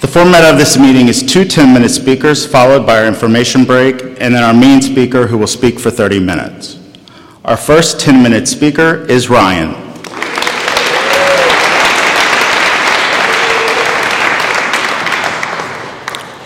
[0.00, 4.32] The format of this meeting is two 10-minute speakers, followed by our information break, and
[4.32, 6.78] then our main speaker, who will speak for 30 minutes.
[7.44, 9.74] Our first 10-minute speaker is Ryan.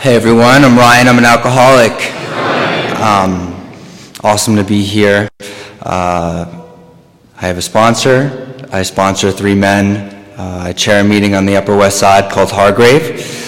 [0.00, 1.08] Hey everyone, I'm Ryan.
[1.08, 1.92] I'm an alcoholic.
[3.02, 3.54] Um,
[4.24, 5.28] awesome to be here.
[5.82, 6.46] Uh,
[7.36, 8.66] I have a sponsor.
[8.72, 10.24] I sponsor three men.
[10.38, 13.41] Uh, I chair a meeting on the Upper West Side called Hargrave.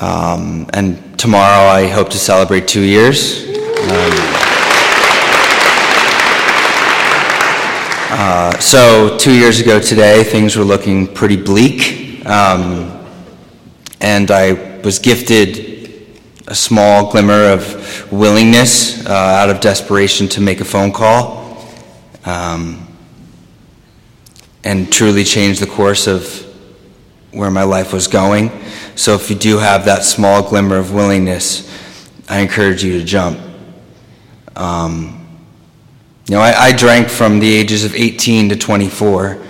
[0.00, 3.46] Um, and tomorrow I hope to celebrate two years.
[3.46, 4.12] Um,
[8.12, 12.24] uh, so, two years ago today, things were looking pretty bleak.
[12.24, 13.06] Um,
[14.00, 15.70] and I was gifted
[16.46, 21.58] a small glimmer of willingness uh, out of desperation to make a phone call
[22.24, 22.88] um,
[24.64, 26.46] and truly change the course of
[27.32, 28.50] where my life was going.
[29.00, 31.66] So, if you do have that small glimmer of willingness,
[32.28, 33.40] I encourage you to jump.
[34.54, 35.26] Um,
[36.28, 39.42] you know, I, I, drank from the ages of 18 to 24,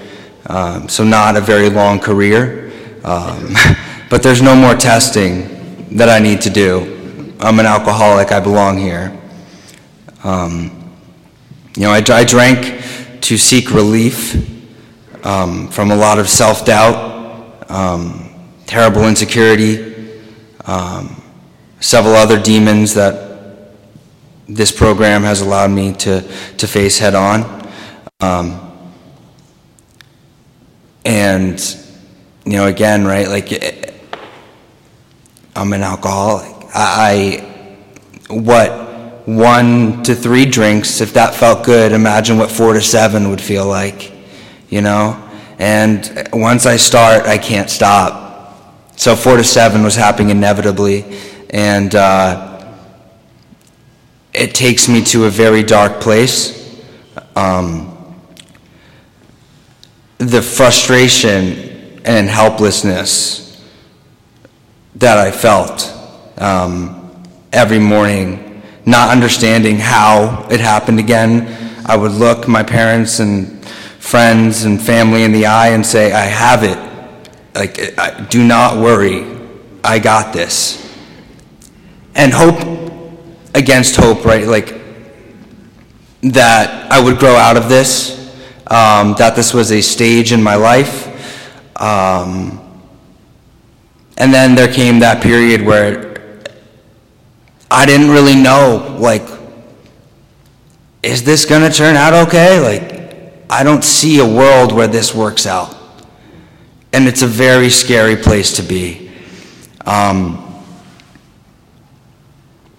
[0.47, 2.71] um, so not a very long career.
[3.03, 3.57] Um,
[4.09, 7.35] but there's no more testing that I need to do.
[7.41, 9.21] I'm an alcoholic, I belong here.
[10.23, 10.95] Um,
[11.77, 14.37] you know, I, I, drank to seek relief
[15.27, 18.20] um, from a lot of self doubt, um,
[18.71, 20.15] terrible insecurity,
[20.65, 21.21] um,
[21.81, 23.75] several other demons that
[24.49, 26.21] this program has allowed me to,
[26.57, 27.69] to face head on.
[28.21, 28.61] Um,
[31.05, 31.59] and,
[32.45, 33.51] you know, again, right, like,
[35.57, 36.55] I'm an alcoholic.
[36.73, 37.45] I,
[38.29, 43.41] what one to three drinks, if that felt good, imagine what four to seven would
[43.41, 44.13] feel like,
[44.69, 45.29] you know?
[45.59, 48.30] And once I start, I can't stop.
[49.01, 51.07] So four to seven was happening inevitably.
[51.49, 52.75] And uh,
[54.35, 56.79] it takes me to a very dark place.
[57.35, 57.97] Um,
[60.19, 63.67] the frustration and helplessness
[64.97, 65.91] that I felt
[66.37, 67.25] um,
[67.55, 71.81] every morning, not understanding how it happened again.
[71.87, 73.65] I would look my parents and
[73.99, 76.90] friends and family in the eye and say, I have it.
[77.55, 79.27] Like, do not worry.
[79.83, 80.79] I got this.
[82.15, 82.93] And hope
[83.55, 84.47] against hope, right?
[84.47, 84.81] Like,
[86.23, 88.19] that I would grow out of this,
[88.67, 91.07] um, that this was a stage in my life.
[91.81, 92.61] Um,
[94.19, 96.11] and then there came that period where
[97.71, 99.27] I didn't really know, like,
[101.03, 102.61] is this going to turn out okay?
[102.61, 105.75] Like, I don't see a world where this works out.
[106.93, 109.11] And it's a very scary place to be.
[109.87, 110.47] Um,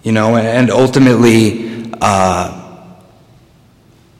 [0.04, 2.62] you know, and ultimately, uh,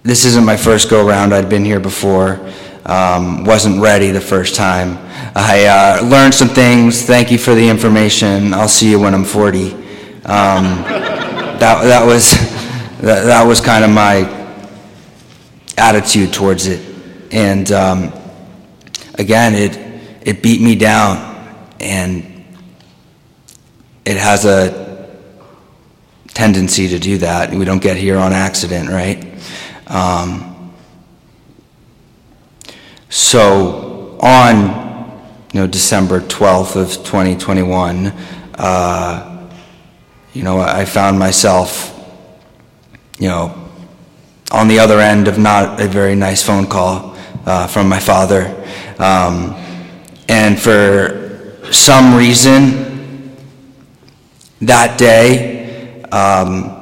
[0.04, 1.34] this isn't my first go round.
[1.34, 2.40] I'd been here before.
[2.86, 4.98] Um, wasn't ready the first time.
[5.36, 7.04] I uh, learned some things.
[7.04, 8.54] Thank you for the information.
[8.54, 9.74] I'll see you when I'm 40.
[9.74, 10.64] Um,
[11.62, 12.32] that, that, was,
[13.02, 14.26] that, that, was kind of my
[15.78, 16.82] attitude towards it.
[17.32, 18.14] And um,
[19.16, 19.78] again, it,
[20.28, 21.30] it beat me down.
[21.80, 22.46] And
[24.06, 25.18] it has a
[26.30, 27.54] tendency to do that.
[27.54, 29.26] We don't get here on accident, right?
[29.88, 30.74] Um,
[33.10, 34.82] so on
[35.54, 38.08] you know, December 12th of 2021,
[38.56, 39.50] uh,
[40.34, 41.90] you know, I found myself,
[43.20, 43.70] you know,
[44.52, 48.58] on the other end of not a very nice phone call uh, from my father.
[49.02, 49.56] Um,
[50.30, 53.36] and for some reason,
[54.62, 56.78] that day, um,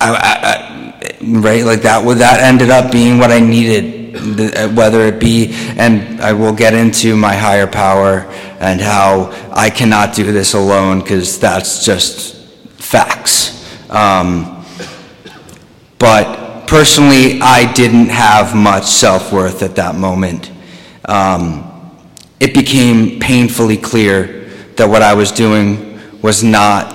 [0.00, 5.02] I, I, I, right, like that, that ended up being what I needed uh, whether
[5.02, 8.20] it be, and I will get into my higher power
[8.58, 12.34] and how I cannot do this alone because that's just
[12.80, 13.54] facts.
[13.90, 14.64] Um,
[15.98, 20.52] but personally, I didn't have much self worth at that moment.
[21.06, 21.64] Um,
[22.38, 24.44] it became painfully clear
[24.76, 26.94] that what I was doing was not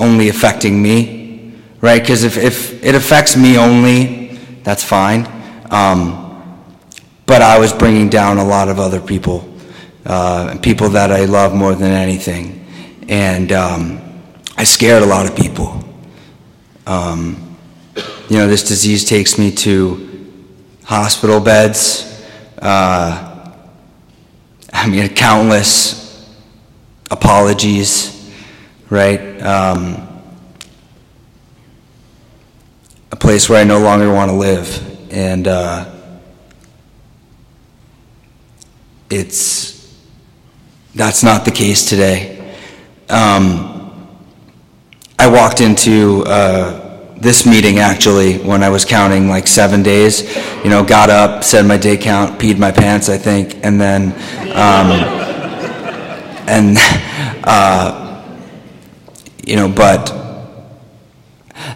[0.00, 2.00] only affecting me, right?
[2.00, 5.28] Because if, if it affects me only, that's fine.
[5.70, 6.24] Um,
[7.26, 9.54] but I was bringing down a lot of other people,
[10.06, 12.66] uh, people that I love more than anything.
[13.08, 14.00] And um,
[14.56, 15.84] I scared a lot of people.
[16.86, 17.47] Um,
[18.28, 20.26] you know, this disease takes me to
[20.84, 22.04] hospital beds.
[22.60, 23.54] Uh,
[24.70, 26.28] I mean, countless
[27.10, 28.30] apologies,
[28.90, 29.40] right?
[29.40, 30.22] Um,
[33.10, 35.10] a place where I no longer want to live.
[35.10, 35.90] And uh,
[39.08, 39.98] it's,
[40.94, 42.54] that's not the case today.
[43.08, 44.18] Um,
[45.18, 46.87] I walked into uh,
[47.20, 50.36] this meeting actually when I was counting like seven days.
[50.64, 54.12] You know, got up, said my day count, peed my pants, I think, and then,
[54.54, 54.90] um,
[56.48, 56.76] and,
[57.44, 58.24] uh,
[59.44, 60.12] you know, but,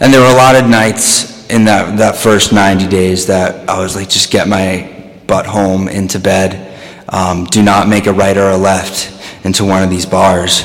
[0.01, 3.81] and there were a lot of nights in that, that first 90 days that I
[3.81, 4.89] was like, just get my
[5.27, 6.69] butt home into bed.
[7.09, 9.11] Um, do not make a right or a left
[9.45, 10.63] into one of these bars.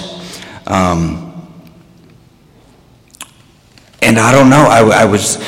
[0.66, 1.27] Um,
[4.02, 5.44] and I don't know, I, I was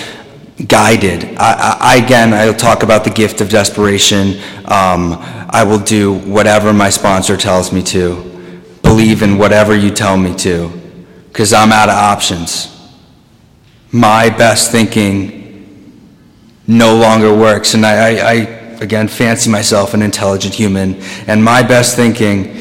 [0.67, 1.23] guided.
[1.37, 4.39] I, I, again, I'll talk about the gift of desperation.
[4.65, 5.17] Um,
[5.49, 10.35] I will do whatever my sponsor tells me to, believe in whatever you tell me
[10.37, 10.69] to,
[11.27, 12.75] because I'm out of options.
[13.91, 15.39] My best thinking
[16.67, 18.33] no longer works, and I, I, I,
[18.81, 20.95] again, fancy myself an intelligent human,
[21.27, 22.55] and my best thinking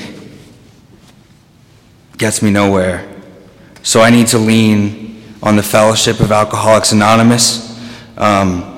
[2.16, 3.06] gets me nowhere.
[3.82, 7.78] So I need to lean on the Fellowship of Alcoholics Anonymous.
[8.16, 8.74] Um,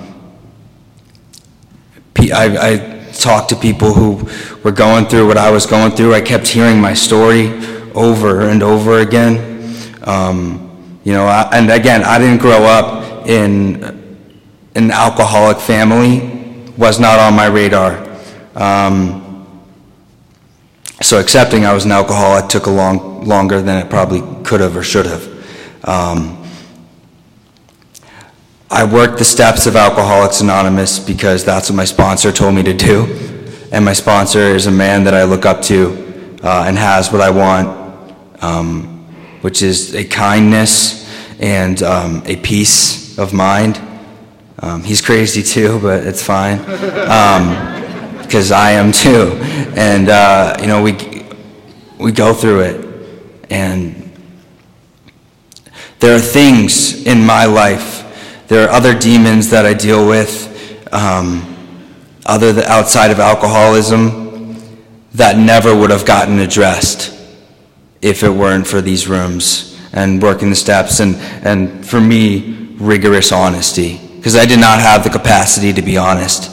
[2.19, 4.29] I, I talked to people who
[4.63, 6.15] were going through what I was going through.
[6.15, 7.49] I kept hearing my story
[7.95, 9.75] over and over again.
[10.03, 13.83] Um, you know, I, and again, I didn't grow up in
[14.75, 16.39] an alcoholic family.
[16.77, 18.07] Was not on my radar.
[18.55, 19.27] Um,
[21.03, 24.77] so accepting I was an alcoholic took a long longer than it probably could have
[24.77, 25.27] or should have.
[25.85, 26.40] Um,
[28.73, 32.73] I worked the steps of Alcoholics Anonymous because that's what my sponsor told me to
[32.73, 33.05] do.
[33.73, 37.21] And my sponsor is a man that I look up to uh, and has what
[37.21, 39.05] I want, um,
[39.41, 43.81] which is a kindness and um, a peace of mind.
[44.61, 49.33] Um, he's crazy too, but it's fine because um, I am too.
[49.77, 51.25] And uh, you know, we
[51.99, 53.09] we go through it,
[53.51, 54.13] and
[55.99, 58.00] there are things in my life
[58.51, 61.57] there are other demons that I deal with, um,
[62.27, 64.57] other than outside of alcoholism,
[65.15, 67.17] that never would have gotten addressed
[68.03, 71.15] if it weren't for these rooms and working the steps and,
[71.47, 74.01] and for me, rigorous honesty.
[74.17, 76.51] Because I did not have the capacity to be honest.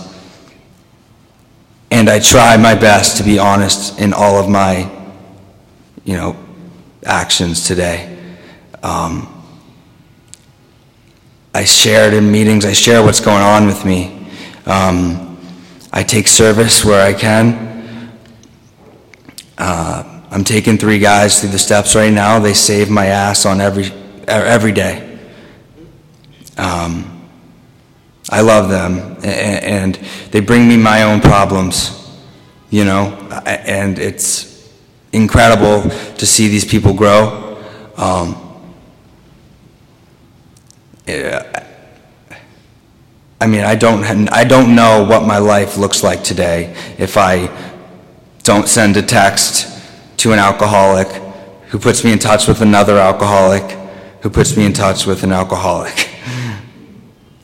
[1.90, 4.88] And I try my best to be honest in all of my,
[6.04, 6.38] you know,
[7.04, 8.16] actions today.
[8.84, 9.34] Um,
[11.58, 12.66] I share it in meetings.
[12.66, 14.28] I share what's going on with me.
[14.68, 15.40] Um,
[15.92, 18.12] I take service where I can.
[19.58, 22.38] Uh, I'm taking three guys through the steps right now.
[22.38, 23.86] They save my ass on every
[24.28, 25.18] every day.
[26.60, 27.28] Um,
[28.30, 29.96] I love them, and
[30.30, 32.08] they bring me my own problems,
[32.70, 33.18] you know,
[33.48, 34.72] and it's
[35.12, 37.58] incredible to see these people grow.
[37.98, 38.44] Um,
[43.40, 47.50] I mean, I don't, I don't know what my life looks like today if I
[48.44, 49.68] don't send a text
[50.18, 51.08] to an alcoholic
[51.68, 53.78] who puts me in touch with another alcoholic
[54.22, 56.10] who puts me in touch with an alcoholic.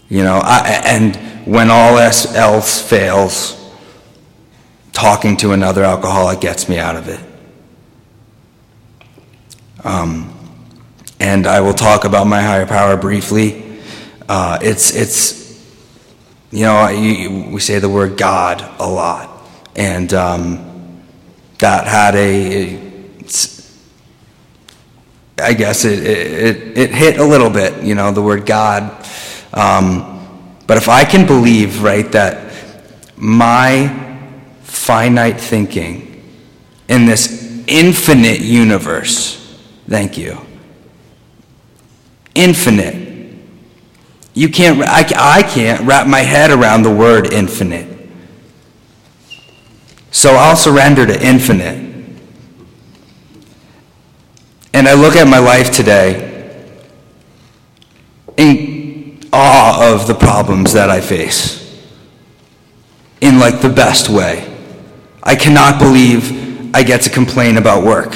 [0.10, 1.16] You know, I, and
[1.48, 3.60] when all else fails,
[4.92, 7.20] talking to another alcoholic gets me out of it.
[9.84, 10.34] Um,
[11.20, 13.80] and I will talk about my higher power briefly.
[14.30, 15.43] Uh, it's, it's,
[16.54, 19.30] you know, we say the word God a lot,
[19.76, 21.04] and um,
[21.58, 22.76] that had a,
[25.40, 29.06] I guess it, it, it hit a little bit, you know, the word God.
[29.52, 32.54] Um, but if I can believe, right, that
[33.18, 34.30] my
[34.62, 36.24] finite thinking
[36.88, 40.38] in this infinite universe, thank you
[42.36, 43.03] infinite.
[44.34, 47.88] You can't, I, I can't wrap my head around the word infinite.
[50.12, 51.84] So I'll surrender to infinite.
[54.74, 56.32] And I look at my life today
[58.38, 61.62] in awe of the problems that I face
[63.22, 64.50] in like the best way.
[65.22, 68.16] I cannot believe I get to complain about work.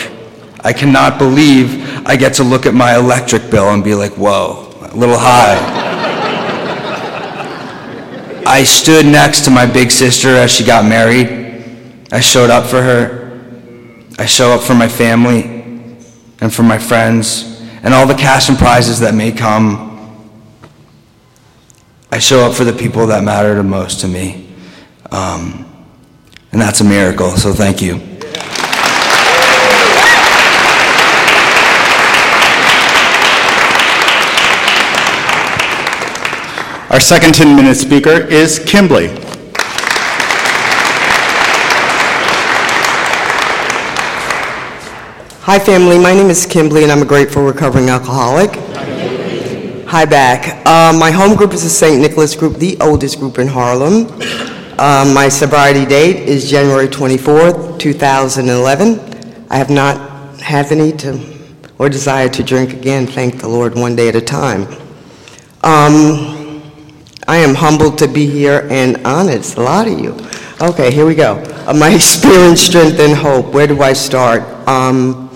[0.61, 4.75] I cannot believe I get to look at my electric bill and be like, whoa,
[4.81, 5.86] a little high.
[8.47, 11.27] I stood next to my big sister as she got married.
[12.11, 13.41] I showed up for her.
[14.17, 15.57] I show up for my family.
[16.39, 19.85] and for my friends and all the cash and prizes that may come.
[22.11, 24.47] I show up for the people that matter the most to me.
[25.11, 25.65] Um,
[26.51, 28.16] and that's a miracle, so thank you.
[36.97, 39.09] Our second 10-minute speaker is Kimberly.
[45.41, 45.99] Hi, family.
[45.99, 48.49] My name is Kimberly, and I'm a grateful recovering alcoholic.
[49.85, 50.65] Hi, back.
[50.65, 52.01] Uh, my home group is the St.
[52.01, 54.07] Nicholas Group, the oldest group in Harlem.
[54.79, 59.45] Um, my sobriety date is January 24th, 2011.
[59.51, 61.23] I have not had any to
[61.77, 64.63] or desire to drink again, thank the Lord, one day at a time.
[65.61, 66.36] Um,
[67.29, 69.35] I am humbled to be here and honored.
[69.35, 70.15] It's a lot of you.
[70.61, 71.43] Okay, here we go.
[71.67, 73.53] Uh, my experience, strength, and hope.
[73.53, 74.43] Where do I start?
[74.65, 75.29] Um,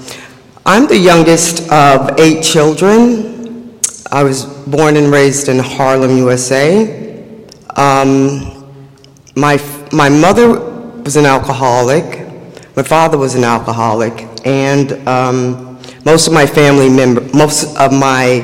[0.65, 3.77] I'm the youngest of eight children.
[4.10, 7.36] I was born and raised in Harlem, USA.
[7.75, 8.74] Um,
[9.36, 10.60] my, my mother
[11.03, 12.25] was an alcoholic.
[12.77, 14.29] My father was an alcoholic.
[14.45, 18.39] And um, most of my family member, most of my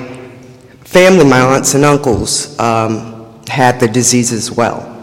[0.83, 3.16] family, my aunts and uncles, um,
[3.47, 4.93] had the disease as well.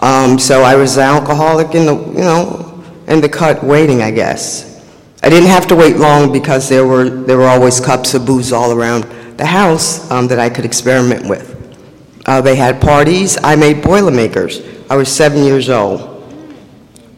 [0.00, 4.10] Um, so I was an alcoholic in the, you know, in the cut waiting, I
[4.10, 4.72] guess.
[5.22, 8.52] I didn't have to wait long because there were, there were always cups of booze
[8.52, 9.04] all around
[9.36, 11.52] the house um, that I could experiment with.
[12.26, 13.38] Uh, they had parties.
[13.42, 14.60] I made Boilermakers.
[14.90, 16.00] I was seven years old.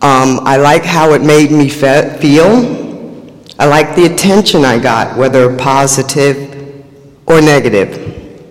[0.03, 2.85] Um, I like how it made me fe- feel.
[3.59, 6.85] I like the attention I got, whether positive
[7.27, 8.43] or negative.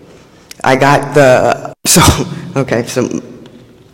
[0.63, 2.01] I got the, so,
[2.61, 3.05] okay, so,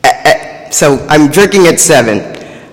[0.04, 2.20] eh, eh, so I'm drinking at seven.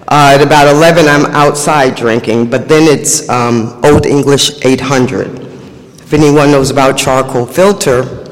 [0.09, 5.26] Uh, at about 11, I'm outside drinking, but then it's um, Old English 800.
[5.37, 8.25] If anyone knows about charcoal filter,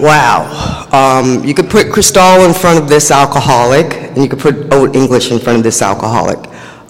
[0.00, 0.88] wow.
[0.90, 4.96] Um, you could put Cristal in front of this alcoholic, and you could put Old
[4.96, 6.38] English in front of this alcoholic.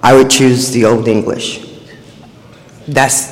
[0.01, 1.69] I would choose the Old English.
[2.87, 3.27] That's,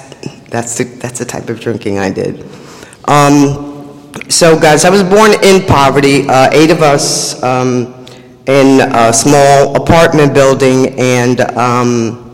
[0.49, 2.45] that's, the, that's the type of drinking I did.
[3.05, 3.70] Um,
[4.29, 6.29] so, guys, I was born in poverty.
[6.29, 7.43] Uh, eight of us.
[7.43, 8.01] Um,
[8.51, 12.27] in a small apartment building, and um,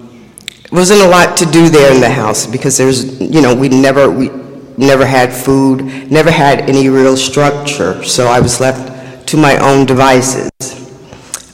[0.72, 4.10] wasn't a lot to do there in the house because there's, you know, we never,
[4.10, 4.30] we
[4.78, 9.84] never had food, never had any real structure, so I was left to my own
[9.84, 10.50] devices.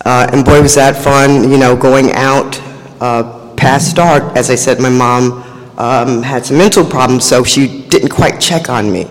[0.04, 2.60] Uh, and boy, was that fun, you know, going out
[3.00, 4.36] uh, past dark.
[4.36, 5.42] As I said, my mom
[5.78, 9.08] um, had some mental problems, so she didn't quite check on me.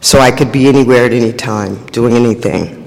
[0.00, 2.82] So I could be anywhere at any time, doing anything.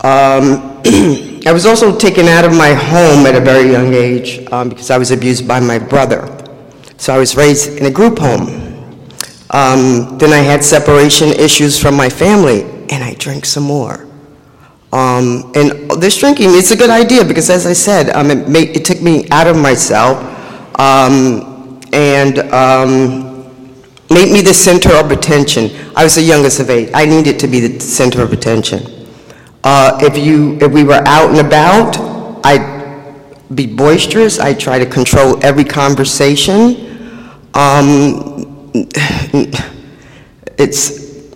[0.00, 0.80] Um,
[1.46, 4.90] I was also taken out of my home at a very young age um, because
[4.90, 6.28] I was abused by my brother.
[6.96, 8.64] So I was raised in a group home.
[9.50, 14.06] Um, then I had separation issues from my family, and I drank some more.
[14.92, 18.76] Um, and this drinking, it's a good idea because, as I said, um, it, made,
[18.76, 20.18] it took me out of myself
[20.78, 22.38] um, and
[24.10, 25.70] made me the center of attention.
[25.96, 26.90] I was the youngest of eight.
[26.94, 29.08] I needed to be the center of attention.
[29.62, 31.96] Uh, if you, if we were out and about,
[32.44, 33.16] I'd
[33.54, 34.38] be boisterous.
[34.38, 37.40] I'd try to control every conversation.
[37.54, 38.70] Um,
[40.58, 41.30] it's,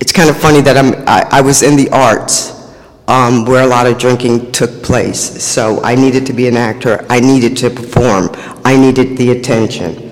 [0.00, 2.58] it's kind of funny that I'm, I, I was in the arts
[3.08, 5.42] um, where a lot of drinking took place.
[5.42, 7.04] So I needed to be an actor.
[7.08, 8.30] I needed to perform.
[8.64, 10.07] I needed the attention.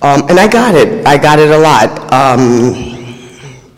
[0.00, 1.06] Um, and I got it.
[1.06, 2.12] I got it a lot.
[2.12, 3.16] Um,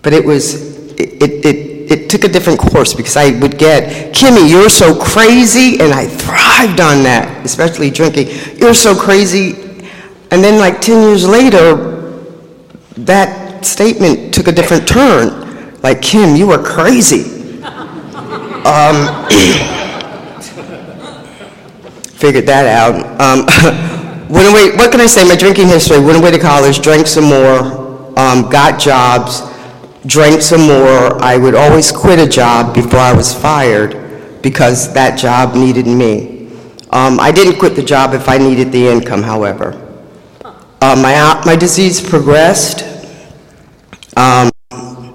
[0.02, 0.54] but it was,
[0.92, 4.94] it, it, it it took a different course because I would get, Kimmy, you're so
[4.94, 8.28] crazy, and I thrived on that, especially drinking.
[8.56, 9.54] You're so crazy.
[10.30, 12.22] And then, like 10 years later,
[12.96, 15.80] that statement took a different turn.
[15.82, 17.24] Like, Kim, you are crazy.
[17.64, 19.26] Um,
[22.14, 23.89] figured that out.
[24.30, 25.28] Went away, what can I say?
[25.28, 29.50] My drinking history went away to college, drank some more, um, got jobs
[30.06, 31.22] drank some more.
[31.22, 36.48] I would always quit a job before I was fired because that job needed me.
[36.90, 39.86] Um, I didn't quit the job if I needed the income, however.
[40.82, 42.82] Uh, my, uh, my disease progressed.
[44.16, 45.10] Um, uh,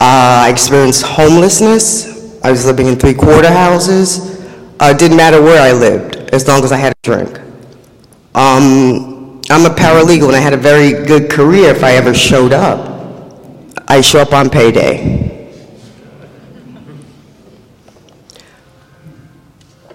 [0.00, 2.40] I experienced homelessness.
[2.42, 4.40] I was living in three-quarter houses.
[4.80, 7.40] Uh, it didn't matter where I lived, as long as I had a drink.
[8.36, 12.52] Um, I'm a paralegal, and I had a very good career if I ever showed
[12.52, 12.92] up.
[13.88, 15.54] I show up on payday.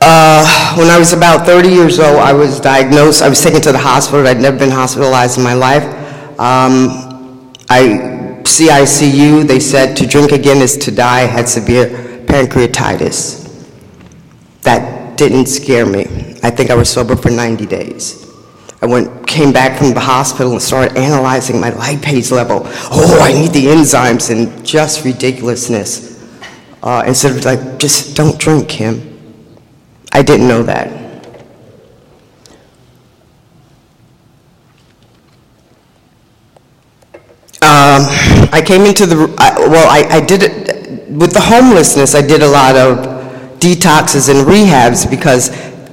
[0.01, 3.71] Uh, when I was about 30 years old, I was diagnosed, I was taken to
[3.71, 4.27] the hospital.
[4.27, 5.83] I'd never been hospitalized in my life.
[6.39, 11.85] Um, I, CICU, they said to drink again is to die, I had severe
[12.25, 13.69] pancreatitis.
[14.63, 16.39] That didn't scare me.
[16.41, 18.30] I think I was sober for 90 days.
[18.81, 22.61] I went, came back from the hospital and started analyzing my lipase level.
[22.65, 26.09] Oh, I need the enzymes and just ridiculousness.
[26.81, 29.07] Uh, instead of like, just don't drink, Kim.
[30.11, 30.99] I didn't know that.
[37.63, 38.01] Um,
[38.51, 42.41] I came into the, I- well, I, I did it, with the homelessness, I did
[42.41, 42.97] a lot of
[43.59, 45.51] detoxes and rehabs because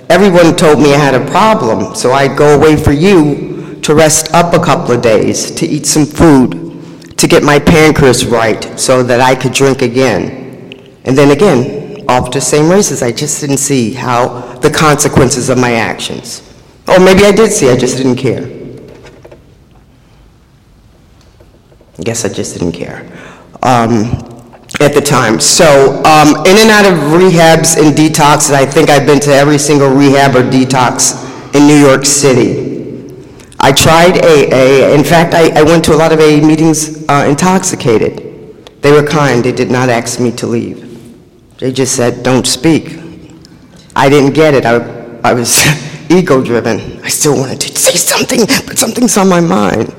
[0.08, 1.94] everyone told me I had a problem.
[1.94, 5.86] So I'd go away for you to rest up a couple of days, to eat
[5.86, 10.72] some food, to get my pancreas right so that I could drink again.
[11.04, 13.02] And then again, off to same races.
[13.02, 16.42] I just didn't see how the consequences of my actions.
[16.86, 18.44] Or maybe I did see, I just didn't care.
[21.98, 23.10] I guess I just didn't care
[23.62, 24.27] um,
[24.80, 25.40] at the time.
[25.40, 29.58] So, um, in and out of rehabs and detoxes, I think I've been to every
[29.58, 32.68] single rehab or detox in New York City.
[33.60, 34.94] I tried AA.
[34.94, 38.24] In fact, I, I went to a lot of AA meetings uh, intoxicated.
[38.82, 39.44] They were kind.
[39.44, 40.84] They did not ask me to leave.
[41.58, 43.00] They just said, don't speak.
[43.96, 44.64] I didn't get it.
[44.64, 44.76] I,
[45.24, 45.58] I was
[46.10, 47.02] ego-driven.
[47.02, 49.92] I still wanted to say something, but something's on my mind.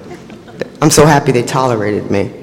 [0.82, 2.39] I'm so happy they tolerated me.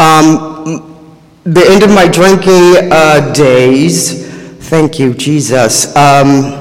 [0.00, 0.96] Um,
[1.44, 4.26] the end of my drinking uh, days,
[4.70, 6.56] thank you, Jesus, um,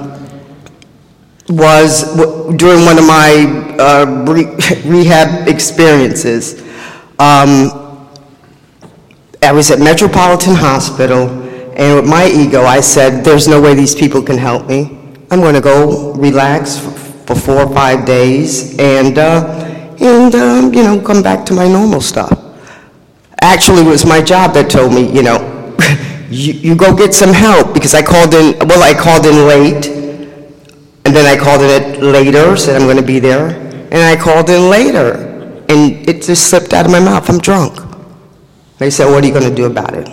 [1.48, 4.56] was w- during one of my uh, re-
[4.86, 6.60] rehab experiences.
[7.18, 7.72] Um,
[9.42, 11.30] I was at Metropolitan Hospital,
[11.78, 15.00] and with my ego, I said, "There's no way these people can help me.
[15.32, 19.48] I'm going to go relax f- for four or five days, and uh,
[20.02, 22.49] and um, you know, come back to my normal stuff."
[23.50, 25.40] Actually, it was my job that told me, you know,
[26.30, 28.56] you, you go get some help because I called in.
[28.68, 29.88] Well, I called in late,
[31.04, 34.52] and then I called in later, said I'm going to be there, and I called
[34.52, 35.14] in later,
[35.68, 37.28] and it just slipped out of my mouth.
[37.28, 37.80] I'm drunk.
[38.78, 40.08] They said, what are you going to do about it?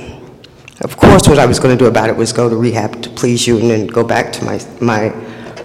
[0.81, 3.11] Of course, what I was going to do about it was go to rehab to
[3.11, 5.12] please you and then go back to my, my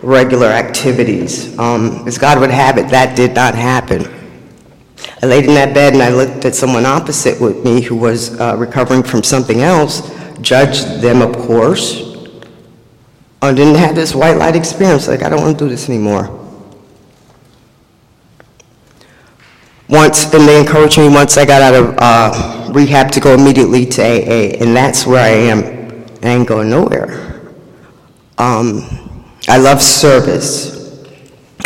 [0.03, 1.57] regular activities.
[1.57, 4.20] Um, as God would have it, that did not happen.
[5.21, 8.39] I laid in that bed and I looked at someone opposite with me who was
[8.39, 10.09] uh, recovering from something else,
[10.41, 12.11] judged them, of course,
[13.43, 16.37] I didn't have this white light experience, like, I don't want to do this anymore.
[19.89, 23.85] Once, and they encouraged me once I got out of uh, rehab to go immediately
[23.87, 26.05] to AA, and that's where I am.
[26.23, 27.51] I ain't going nowhere.
[28.37, 31.03] Um, I love service.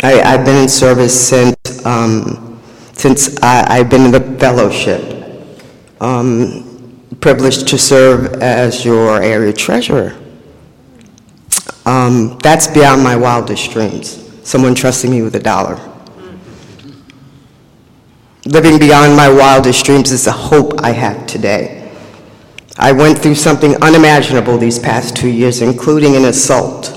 [0.02, 2.45] I, I've been in service since, um,
[2.96, 5.12] since I, I've been in the fellowship.
[6.00, 6.66] Um,
[7.20, 10.16] privileged to serve as your area treasurer.
[11.84, 14.22] Um, that's beyond my wildest dreams.
[14.42, 15.78] Someone trusting me with a dollar.
[18.46, 21.92] Living beyond my wildest dreams is the hope I have today.
[22.78, 26.95] I went through something unimaginable these past two years, including an assault.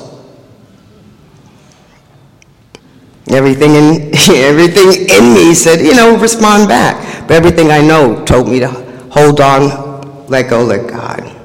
[3.30, 7.28] Everything in, everything in me said, you know, respond back.
[7.28, 8.68] But everything I know told me to
[9.12, 11.36] hold on, let go, let God.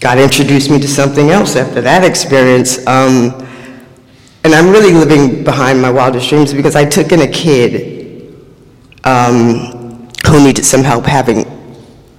[0.00, 2.86] God introduced me to something else after that experience.
[2.86, 3.46] Um,
[4.44, 8.36] and I'm really living behind my wildest dreams because I took in a kid
[9.04, 11.46] um, who needed some help having,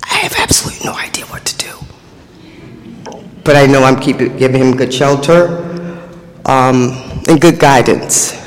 [0.04, 3.22] I have absolutely no idea what to do.
[3.44, 5.62] But I know I'm keeping, giving him good shelter
[6.46, 8.40] um, and good guidance,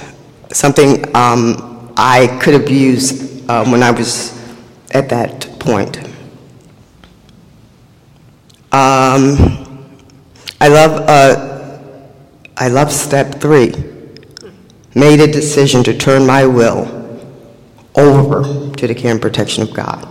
[0.53, 4.33] something um, I could have used um, when I was
[4.93, 5.99] at that point.
[8.71, 9.89] Um,
[10.61, 11.79] I love, uh,
[12.57, 13.73] I love step three.
[14.95, 16.95] Made a decision to turn my will
[17.95, 20.07] over to the care and protection of God.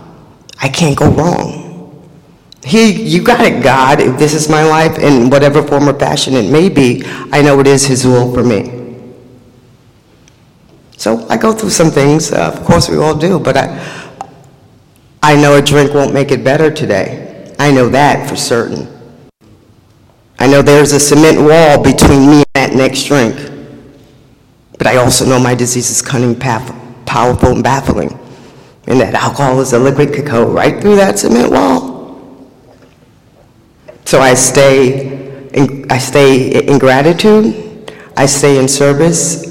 [0.60, 1.67] I can't go wrong.
[2.64, 4.00] He, you got it, God.
[4.00, 7.60] If this is my life in whatever form or fashion it may be, I know
[7.60, 8.78] it is His will for me.
[10.96, 12.32] So I go through some things.
[12.32, 13.38] Uh, of course, we all do.
[13.38, 14.18] But I,
[15.22, 17.54] I know a drink won't make it better today.
[17.58, 18.88] I know that for certain.
[20.40, 23.36] I know there's a cement wall between me and that next drink.
[24.76, 28.18] But I also know my disease is cunning, powerful, and baffling.
[28.86, 31.87] And that alcohol is a liquid could go right through that cement wall.
[34.08, 39.44] So I stay in, I stay in gratitude, I stay in service,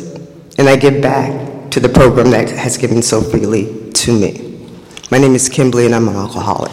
[0.57, 4.67] and I give back to the program that has given so freely to me.
[5.11, 6.71] My name is Kimberly, and I'm an alcoholic.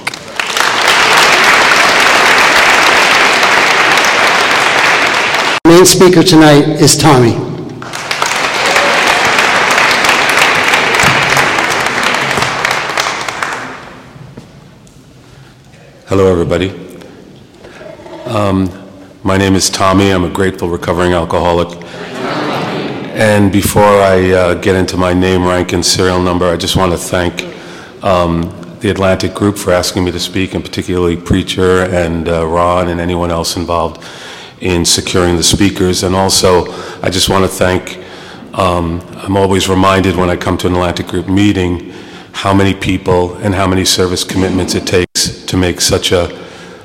[5.66, 7.32] Main speaker tonight is Tommy.
[16.06, 16.93] Hello, everybody.
[18.26, 18.70] Um,
[19.22, 20.10] My name is Tommy.
[20.10, 21.68] I'm a grateful recovering alcoholic.
[23.14, 26.92] And before I uh, get into my name, rank, and serial number, I just want
[26.92, 27.42] to thank
[28.02, 28.42] um,
[28.80, 32.98] the Atlantic Group for asking me to speak, and particularly Preacher and uh, Ron and
[33.00, 34.02] anyone else involved
[34.60, 36.02] in securing the speakers.
[36.02, 37.98] And also, I just want to thank,
[38.54, 41.90] um, I'm always reminded when I come to an Atlantic Group meeting,
[42.32, 46.43] how many people and how many service commitments it takes to make such a,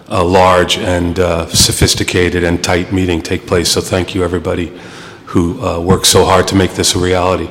[0.09, 3.71] a large and uh, sophisticated and tight meeting take place.
[3.71, 4.77] So thank you, everybody
[5.25, 7.47] who uh, worked so hard to make this a reality.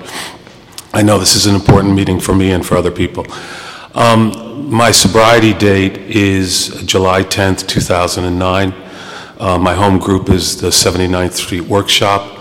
[0.92, 3.26] I know this is an important meeting for me and for other people.
[3.94, 8.74] Um, my sobriety date is July 10th, 2009.
[9.38, 12.40] Uh, my home group is the 79th Street Workshop.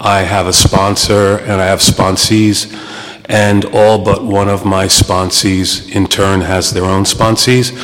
[0.00, 2.72] I have a sponsor and I have sponsees,
[3.24, 7.76] and all but one of my sponsees in turn has their own sponsees.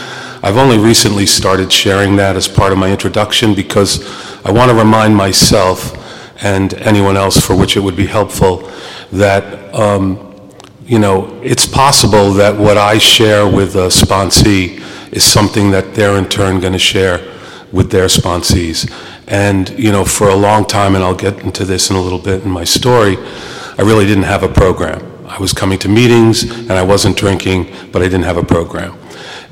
[0.44, 4.04] I've only recently started sharing that as part of my introduction because
[4.44, 5.96] I want to remind myself
[6.44, 8.70] and anyone else for which it would be helpful
[9.10, 10.52] that, um,
[10.84, 14.82] you know, it's possible that what I share with a sponsee
[15.14, 17.26] is something that they're in turn going to share
[17.72, 18.92] with their sponsees.
[19.26, 22.18] And, you know, for a long time, and I'll get into this in a little
[22.18, 25.10] bit in my story, I really didn't have a program.
[25.26, 28.98] I was coming to meetings and I wasn't drinking, but I didn't have a program.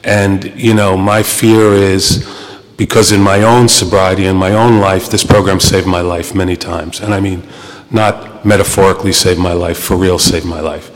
[0.04, 2.28] And, you know, my fear is
[2.76, 6.56] because in my own sobriety, in my own life, this program saved my life many
[6.56, 7.00] times.
[7.00, 7.42] And I mean,
[7.90, 10.90] not metaphorically saved my life, for real saved my life.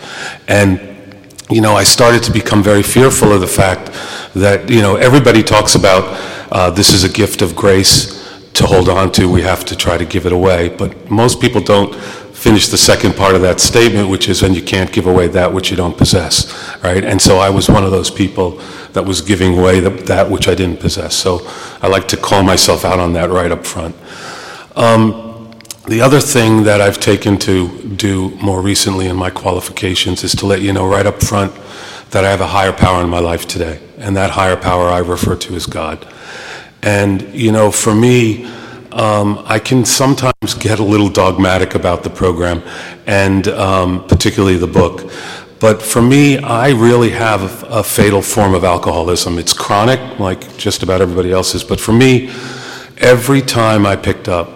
[0.49, 0.81] And,
[1.51, 3.93] you know, I started to become very fearful of the fact
[4.35, 6.05] that, you know, everybody talks about
[6.51, 8.17] uh, this is a gift of grace
[8.55, 10.71] to hold on to, we have to try to give it away.
[10.71, 11.95] But most people don't
[12.47, 15.53] finish the second part of that statement, which is, and you can't give away that
[15.53, 16.47] which you don't possess,
[16.81, 17.03] right?
[17.03, 18.59] And so I was one of those people
[18.93, 21.17] that was giving away the, that which I didn't possess.
[21.17, 21.41] So
[21.83, 23.97] I like to call myself out on that right up front.
[24.77, 25.51] Um,
[25.89, 30.47] the other thing that I've taken to do more recently in my qualifications is to
[30.47, 31.53] let you know right up front
[32.13, 33.81] that I have a higher power in my life today.
[33.99, 36.07] And that higher power I refer to as God.
[36.81, 38.49] And, you know, for me,
[38.97, 42.63] um, I can sometimes get a little dogmatic about the program,
[43.07, 45.13] and um, particularly the book.
[45.61, 49.39] But for me, I really have a, a fatal form of alcoholism.
[49.39, 51.63] It's chronic, like just about everybody else's.
[51.63, 52.31] But for me,
[52.97, 54.49] every time I picked up,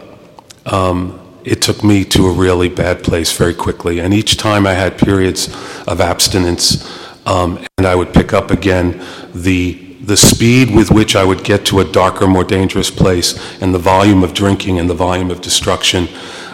[0.67, 4.01] um, it took me to a really bad place very quickly.
[4.01, 5.49] And each time I had periods
[5.87, 6.87] of abstinence,
[7.27, 9.03] um, and I would pick up again,
[9.35, 13.75] the the speed with which I would get to a darker, more dangerous place, and
[13.75, 16.09] the volume of drinking and the volume of destruction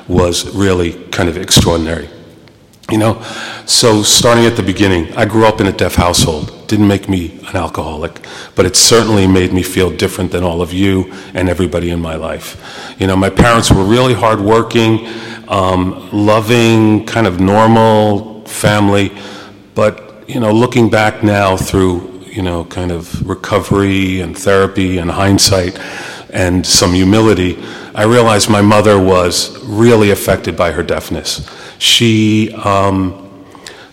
[0.09, 2.09] was really kind of extraordinary.
[2.91, 3.23] You know,
[3.67, 6.53] so starting at the beginning, I grew up in a deaf household.
[6.69, 10.73] Didn't make me an alcoholic, but it certainly made me feel different than all of
[10.73, 12.95] you and everybody in my life.
[12.99, 15.09] You know, my parents were really hardworking,
[15.49, 19.13] um, loving, kind of normal family,
[19.75, 25.11] but, you know, looking back now through you know, kind of recovery and therapy and
[25.11, 25.79] hindsight
[26.31, 27.57] and some humility,
[27.95, 31.49] I realized my mother was really affected by her deafness.
[31.79, 33.45] She um,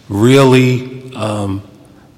[0.09, 1.61] really um,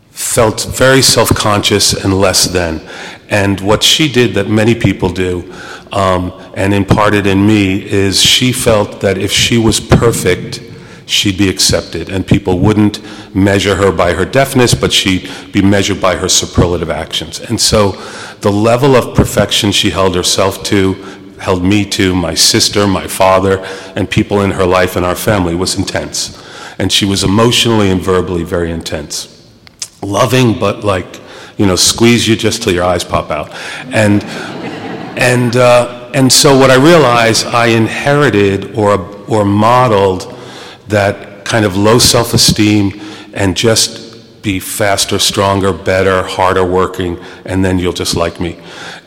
[0.10, 2.82] felt very self conscious and less than.
[3.30, 5.54] And what she did that many people do
[5.92, 10.60] um, and imparted in me is she felt that if she was perfect,
[11.06, 13.02] she'd be accepted, and people wouldn't
[13.36, 17.40] measure her by her deafness, but she'd be measured by her superlative actions.
[17.40, 17.92] And so
[18.42, 20.94] the level of perfection she held herself to,
[21.40, 23.60] held me to, my sister, my father,
[23.96, 26.42] and people in her life and our family was intense.
[26.80, 29.32] And she was emotionally and verbally very intense.
[30.02, 31.22] Loving, but like,
[31.58, 33.52] you know, squeeze you just till your eyes pop out.
[33.94, 34.24] And,
[35.18, 40.35] and, uh, and so what I realized I inherited or, or modeled
[40.88, 43.00] that kind of low self esteem
[43.34, 48.60] and just be faster, stronger, better, harder working, and then you'll just like me.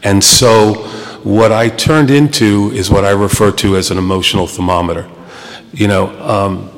[0.02, 0.74] And so,
[1.22, 5.08] what I turned into is what I refer to as an emotional thermometer.
[5.72, 6.70] You know, um,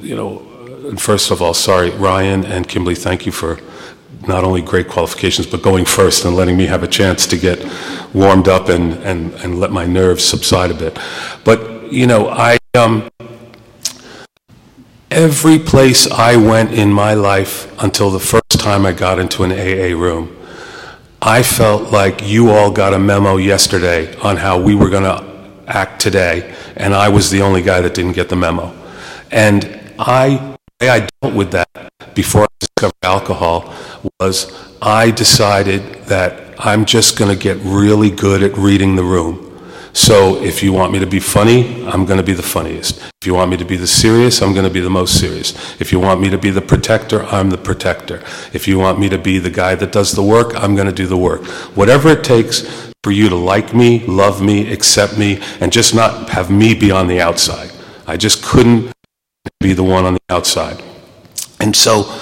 [0.00, 3.60] you know, first of all, sorry, Ryan and Kimberly, thank you for
[4.26, 7.64] not only great qualifications, but going first and letting me have a chance to get
[8.12, 10.98] warmed up and, and, and let my nerves subside a bit.
[11.44, 13.08] But, you know, I, um,
[15.12, 19.52] every place I went in my life until the first time I got into an
[19.52, 20.36] AA room,
[21.20, 25.22] I felt like you all got a memo yesterday on how we were going to
[25.66, 28.74] act today, and I was the only guy that didn't get the memo.
[29.30, 29.64] And
[29.98, 31.68] I, the way I dealt with that
[32.14, 33.74] before I discovered alcohol
[34.18, 39.51] was I decided that I'm just going to get really good at reading the room.
[39.94, 42.98] So if you want me to be funny, I'm going to be the funniest.
[43.20, 45.54] If you want me to be the serious, I'm going to be the most serious.
[45.80, 48.22] If you want me to be the protector, I'm the protector.
[48.54, 50.92] If you want me to be the guy that does the work, I'm going to
[50.92, 51.44] do the work.
[51.76, 56.30] Whatever it takes for you to like me, love me, accept me, and just not
[56.30, 57.70] have me be on the outside.
[58.06, 58.92] I just couldn't
[59.60, 60.82] be the one on the outside.
[61.60, 62.18] And so,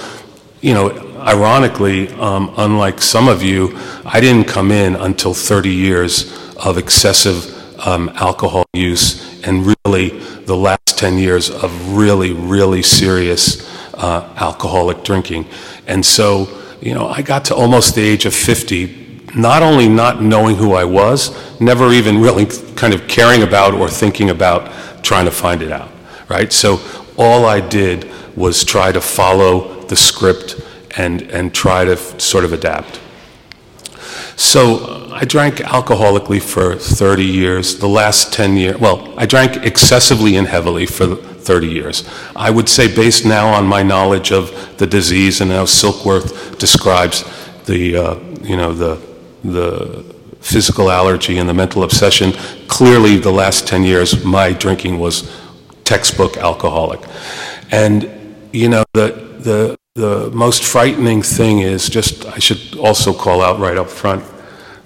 [0.60, 6.32] you know, ironically, um, unlike some of you, I didn't come in until 30 years
[6.56, 10.10] of excessive um, alcohol use and really
[10.44, 15.46] the last 10 years of really, really serious uh, alcoholic drinking.
[15.86, 16.48] And so,
[16.80, 20.72] you know, I got to almost the age of 50, not only not knowing who
[20.74, 25.62] I was, never even really kind of caring about or thinking about trying to find
[25.62, 25.90] it out,
[26.28, 26.52] right?
[26.52, 26.80] So
[27.16, 30.60] all I did was try to follow the script
[30.96, 33.00] and, and try to sort of adapt.
[34.36, 37.78] So I drank alcoholically for 30 years.
[37.78, 42.08] The last 10 years, well, I drank excessively and heavily for 30 years.
[42.36, 47.24] I would say, based now on my knowledge of the disease and how Silkworth describes
[47.64, 49.00] the, uh, you know, the,
[49.44, 50.04] the
[50.40, 52.32] physical allergy and the mental obsession,
[52.68, 55.30] clearly the last 10 years, my drinking was
[55.84, 57.00] textbook alcoholic.
[57.70, 58.08] And,
[58.52, 63.58] you know, the, the, the most frightening thing is just, I should also call out
[63.58, 64.24] right up front,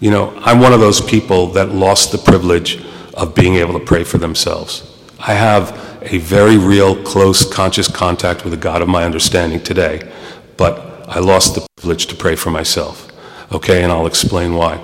[0.01, 3.85] you know, I'm one of those people that lost the privilege of being able to
[3.85, 4.91] pray for themselves.
[5.19, 10.11] I have a very real, close, conscious contact with the God of my understanding today,
[10.57, 13.11] but I lost the privilege to pray for myself.
[13.53, 14.81] Okay, and I'll explain why.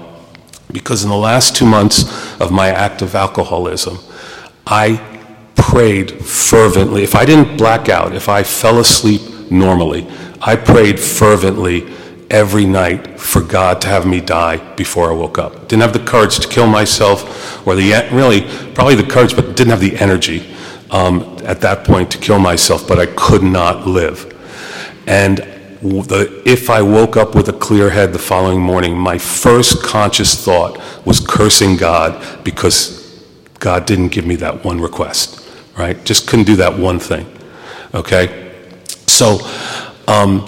[0.70, 2.04] Because in the last two months
[2.40, 3.98] of my active alcoholism,
[4.66, 5.00] I
[5.56, 7.04] prayed fervently.
[7.04, 10.06] If I didn't black out, if I fell asleep normally,
[10.40, 11.92] I prayed fervently
[12.30, 15.68] every night for God to have me die before I woke up.
[15.68, 18.42] Didn't have the courage to kill myself, or the really
[18.74, 20.54] probably the courage, but didn't have the energy
[20.90, 22.86] um, at that point to kill myself.
[22.86, 24.36] But I could not live.
[25.06, 25.38] And
[25.82, 30.44] the, if I woke up with a clear head the following morning, my first conscious
[30.44, 33.00] thought was cursing God because
[33.58, 36.02] God didn't give me that one request, right?
[36.04, 37.26] Just couldn't do that one thing,
[37.94, 38.49] okay?
[39.10, 39.40] So,
[40.06, 40.40] um,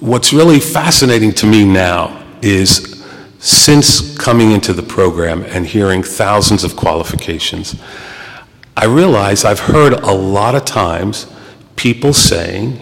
[0.00, 3.04] what's really fascinating to me now is
[3.38, 7.80] since coming into the program and hearing thousands of qualifications,
[8.76, 11.26] I realize I've heard a lot of times
[11.76, 12.80] people saying,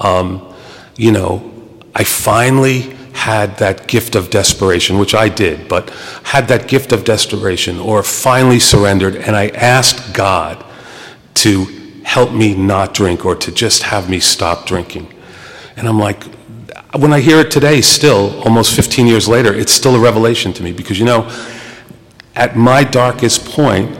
[0.00, 0.54] um,
[0.96, 1.50] you know,
[1.94, 5.90] I finally had that gift of desperation, which I did, but
[6.22, 10.64] had that gift of desperation or finally surrendered, and I asked God
[11.34, 15.12] to help me not drink or to just have me stop drinking.
[15.76, 16.24] And I'm like,
[16.98, 20.62] when I hear it today, still, almost 15 years later, it's still a revelation to
[20.62, 21.30] me because, you know,
[22.34, 23.96] at my darkest point,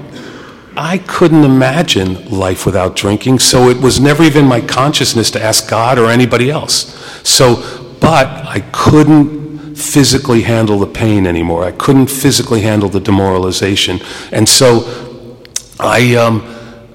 [0.77, 5.69] I couldn't imagine life without drinking, so it was never even my consciousness to ask
[5.69, 6.95] God or anybody else.
[7.29, 7.57] So,
[8.01, 11.65] but I couldn't physically handle the pain anymore.
[11.65, 14.01] I couldn't physically handle the demoralization.
[14.33, 15.37] And so
[15.79, 16.43] I, um,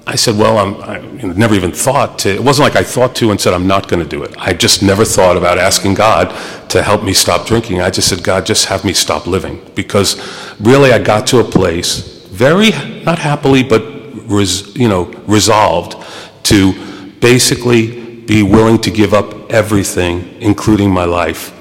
[0.08, 0.98] I said, well, I'm, I
[1.34, 4.00] never even thought to, it wasn't like I thought to and said, I'm not going
[4.00, 4.32] to do it.
[4.38, 6.30] I just never thought about asking God
[6.70, 7.80] to help me stop drinking.
[7.80, 9.60] I just said, God, just have me stop living.
[9.74, 10.16] Because
[10.60, 12.70] really, I got to a place, very,
[13.02, 13.82] not happily, but,
[14.30, 15.96] res, you know, resolved
[16.44, 21.52] to basically be willing to give up everything, including my life,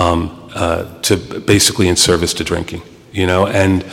[0.00, 3.84] um, uh, to basically in service to drinking, you know, and,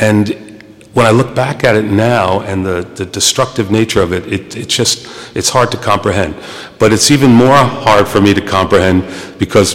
[0.00, 0.53] and
[0.94, 4.56] when I look back at it now and the, the destructive nature of it, it,
[4.56, 6.36] it's just, it's hard to comprehend.
[6.78, 9.04] But it's even more hard for me to comprehend
[9.38, 9.74] because,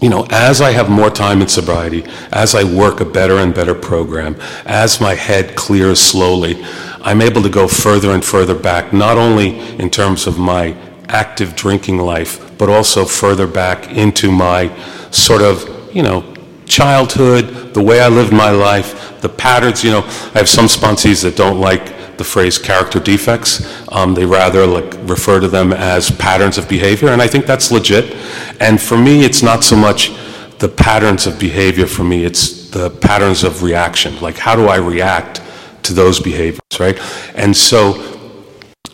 [0.00, 3.54] you know, as I have more time in sobriety, as I work a better and
[3.54, 6.64] better program, as my head clears slowly,
[7.02, 10.74] I'm able to go further and further back, not only in terms of my
[11.08, 14.74] active drinking life, but also further back into my
[15.10, 16.29] sort of, you know,
[16.70, 20.02] childhood, the way I lived my life, the patterns, you know,
[20.34, 23.50] I have some sponsees that don't like the phrase character defects.
[23.88, 27.70] Um, they rather like refer to them as patterns of behavior, and I think that's
[27.72, 28.14] legit.
[28.60, 30.12] And for me, it's not so much
[30.58, 34.20] the patterns of behavior for me, it's the patterns of reaction.
[34.20, 35.42] Like, how do I react
[35.84, 36.98] to those behaviors, right?
[37.34, 37.94] And so,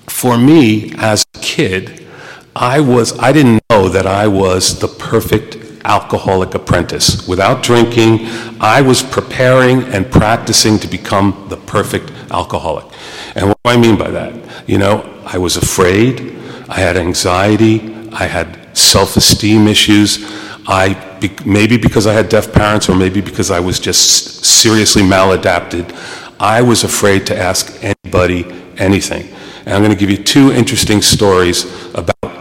[0.07, 2.07] for me, as a kid,
[2.55, 7.27] I was, I didn't know that I was the perfect alcoholic apprentice.
[7.27, 8.27] Without drinking,
[8.61, 12.87] I was preparing and practicing to become the perfect alcoholic.
[13.35, 14.69] And what do I mean by that?
[14.69, 16.37] You know, I was afraid,
[16.69, 20.25] I had anxiety, I had self esteem issues.
[20.69, 25.03] I, be, maybe because I had deaf parents or maybe because I was just seriously
[25.03, 25.95] maladapted,
[26.41, 28.45] I was afraid to ask anybody
[28.77, 29.29] anything.
[29.65, 32.37] And I'm going to give you two interesting stories about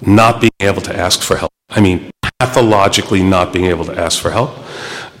[0.00, 1.52] not being able to ask for help.
[1.68, 4.50] I mean, pathologically not being able to ask for help.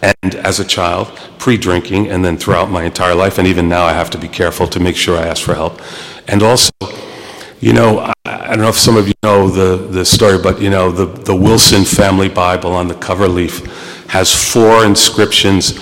[0.02, 3.84] And as a child, pre drinking, and then throughout my entire life, and even now
[3.84, 5.82] I have to be careful to make sure I ask for help.
[6.26, 6.72] And also,
[7.60, 10.62] you know, I, I don't know if some of you know the, the story, but
[10.62, 13.66] you know, the, the Wilson Family Bible on the cover leaf
[14.08, 15.78] has four inscriptions,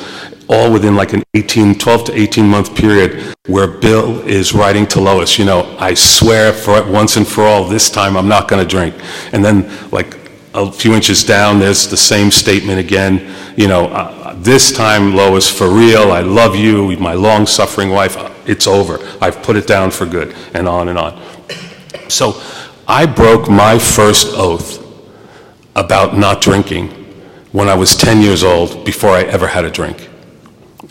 [0.49, 5.01] all within like an 18, 12 to 18 month period, where Bill is writing to
[5.01, 8.61] Lois, you know, I swear for once and for all, this time I'm not going
[8.61, 8.97] to drink.
[9.33, 10.18] And then, like,
[10.59, 13.35] a few inches down, there's the same statement again.
[13.57, 18.17] You know, uh, this time, Lois, for real, I love you, my long suffering wife,
[18.49, 18.99] it's over.
[19.21, 21.21] I've put it down for good, and on and on.
[22.09, 22.41] So
[22.89, 24.85] I broke my first oath
[25.77, 26.89] about not drinking
[27.53, 30.09] when I was 10 years old before I ever had a drink.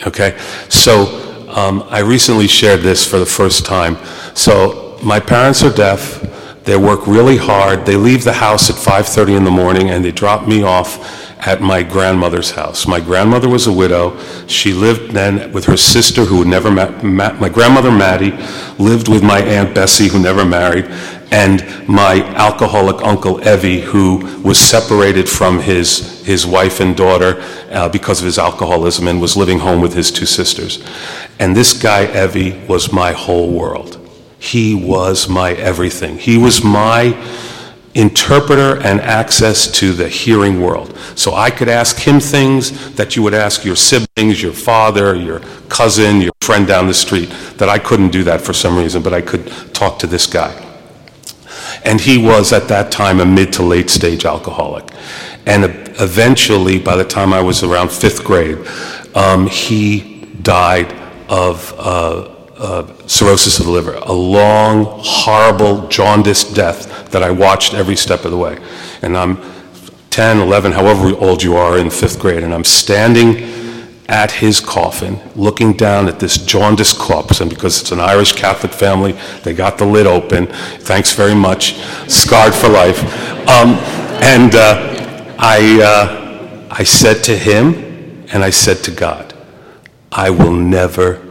[0.05, 0.37] Okay?
[0.69, 3.97] So um, I recently shared this for the first time.
[4.33, 6.23] So my parents are deaf.
[6.67, 7.85] They work really hard.
[7.85, 10.99] They leave the house at 5:30 in the morning and they drop me off
[11.39, 12.85] at my grandmother's house.
[12.85, 14.17] My grandmother was a widow.
[14.47, 18.33] She lived then with her sister who never met, my grandmother Maddie
[18.77, 20.91] lived with my aunt Bessie who never married
[21.31, 27.87] and my alcoholic uncle Evie who was separated from his, his wife and daughter uh,
[27.87, 30.83] because of his alcoholism and was living home with his two sisters.
[31.39, 34.06] And this guy Evie was my whole world.
[34.39, 36.17] He was my everything.
[36.17, 37.15] He was my
[37.97, 40.95] interpreter and access to the hearing world.
[41.15, 45.39] So I could ask him things that you would ask your siblings, your father, your
[45.67, 49.13] cousin, your friend down the street, that I couldn't do that for some reason, but
[49.13, 50.63] I could talk to this guy.
[51.83, 54.91] And he was at that time a mid to late stage alcoholic.
[55.47, 55.63] And
[55.99, 58.59] eventually, by the time I was around fifth grade,
[59.15, 60.91] um, he died
[61.29, 67.73] of uh, uh, cirrhosis of the liver, a long, horrible, jaundiced death that I watched
[67.73, 68.57] every step of the way.
[69.01, 69.39] And I'm
[70.09, 73.57] 10, 11, however old you are in fifth grade, and I'm standing
[74.09, 77.41] at his coffin, looking down at this jaundiced corpse.
[77.41, 79.11] And because it's an Irish Catholic family,
[79.43, 80.47] they got the lid open.
[80.47, 81.75] Thanks very much.
[82.07, 82.99] Scarred for life.
[83.47, 83.75] Um,
[84.23, 89.33] and uh, I, uh, I said to him, and I said to God,
[90.11, 91.21] I will never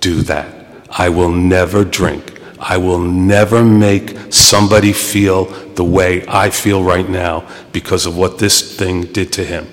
[0.00, 0.61] do that.
[0.92, 2.40] I will never drink.
[2.60, 8.38] I will never make somebody feel the way I feel right now because of what
[8.38, 9.66] this thing did to him.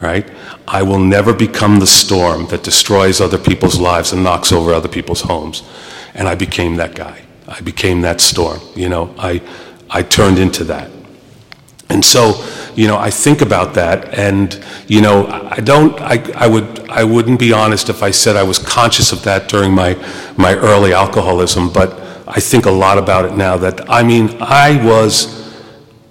[0.00, 0.30] Right?
[0.66, 4.88] I will never become the storm that destroys other people's lives and knocks over other
[4.88, 5.62] people's homes.
[6.14, 7.22] And I became that guy.
[7.48, 8.60] I became that storm.
[8.74, 9.42] You know, I,
[9.88, 10.90] I turned into that.
[11.88, 12.34] And so,
[12.74, 17.04] you know, I think about that, and you know, I don't, I, I would, I
[17.04, 19.94] wouldn't be honest if I said I was conscious of that during my
[20.36, 23.56] my early alcoholism, but I think a lot about it now.
[23.56, 25.40] That I mean, I was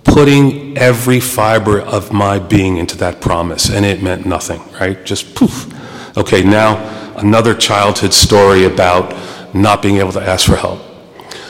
[0.03, 5.05] putting every fiber of my being into that promise, and it meant nothing, right?
[5.05, 5.73] Just poof.
[6.17, 6.77] Okay, now
[7.17, 9.15] another childhood story about
[9.53, 10.81] not being able to ask for help.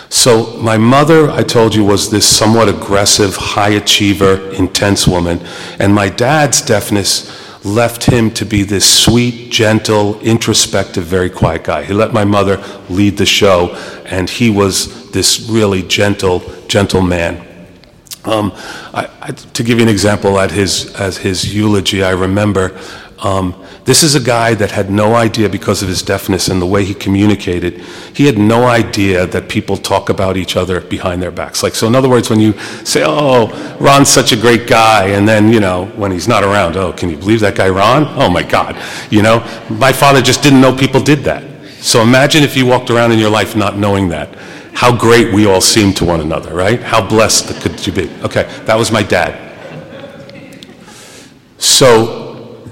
[0.10, 5.40] So, my mother, I told you, was this somewhat aggressive, high achiever, intense woman.
[5.78, 7.30] And my dad's deafness
[7.64, 11.84] left him to be this sweet, gentle, introspective, very quiet guy.
[11.84, 12.58] He let my mother
[12.90, 17.46] lead the show, and he was this really gentle, gentle man.
[18.26, 18.52] Um,
[18.94, 22.80] I, I, to give you an example, at his, at his eulogy, I remember
[23.22, 23.54] um,
[23.84, 26.86] this is a guy that had no idea because of his deafness and the way
[26.86, 27.82] he communicated.
[28.14, 31.62] He had no idea that people talk about each other behind their backs.
[31.62, 32.54] Like, so in other words, when you
[32.86, 33.48] say, oh,
[33.80, 37.10] Ron's such a great guy, and then, you know, when he's not around, oh, can
[37.10, 38.06] you believe that guy Ron?
[38.16, 38.82] Oh my God.
[39.12, 39.40] You know,
[39.70, 41.44] my father just didn't know people did that.
[41.82, 44.34] So imagine if you walked around in your life not knowing that.
[44.74, 46.82] How great we all seem to one another, right?
[46.82, 48.10] How blessed could you be?
[48.22, 49.48] Okay, that was my dad.
[51.58, 52.19] So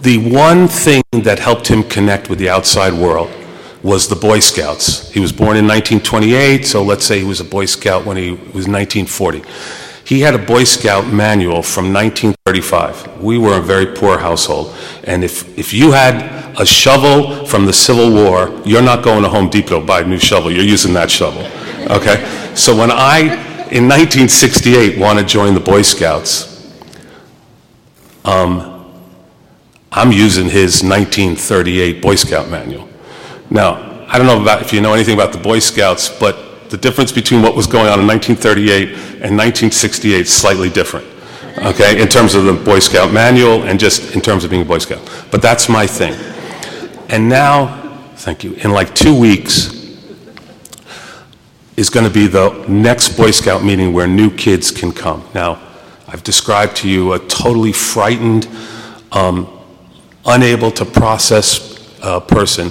[0.02, 3.32] the one thing that helped him connect with the outside world
[3.84, 5.10] was the Boy Scouts.
[5.12, 8.32] He was born in 1928, so let's say he was a Boy Scout when he
[8.32, 9.44] was 1940.
[10.04, 13.22] He had a Boy Scout manual from 1935.
[13.22, 17.74] We were a very poor household, and if, if you had a shovel from the
[17.74, 21.12] Civil War, you're not going to Home Depot buy a new shovel, you're using that
[21.12, 21.44] shovel,
[21.92, 22.26] okay?
[22.56, 23.20] So when I,
[23.70, 26.56] in 1968, want to join the Boy Scouts,
[28.26, 28.77] um,
[29.98, 32.88] I'm using his 1938 Boy Scout manual.
[33.50, 36.78] Now, I don't know about, if you know anything about the Boy Scouts, but the
[36.78, 38.90] difference between what was going on in 1938
[39.24, 41.08] and 1968 is slightly different,
[41.66, 44.66] okay, in terms of the Boy Scout manual and just in terms of being a
[44.66, 45.02] Boy Scout.
[45.32, 46.14] But that's my thing.
[47.10, 49.74] And now, thank you, in like two weeks
[51.76, 55.28] is going to be the next Boy Scout meeting where new kids can come.
[55.34, 55.60] Now,
[56.08, 58.48] I've described to you a totally frightened,
[59.12, 59.57] um,
[60.28, 62.70] unable to process uh, person,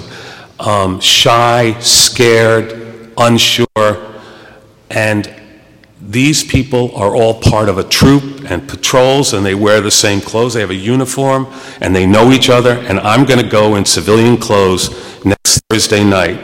[0.59, 3.67] um, shy, scared, unsure,
[4.89, 5.33] and
[5.99, 10.21] these people are all part of a troop and patrols, and they wear the same
[10.21, 10.53] clothes.
[10.53, 11.47] They have a uniform,
[11.81, 12.71] and they know each other.
[12.71, 16.39] And I'm going to go in civilian clothes next Thursday night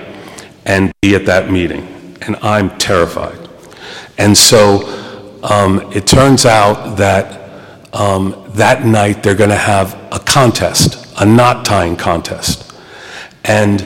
[0.66, 1.88] and be at that meeting.
[2.22, 3.38] And I'm terrified.
[4.18, 7.39] And so um, it turns out that
[7.93, 12.74] um, that night they're going to have a contest, a knot tying contest.
[13.43, 13.82] And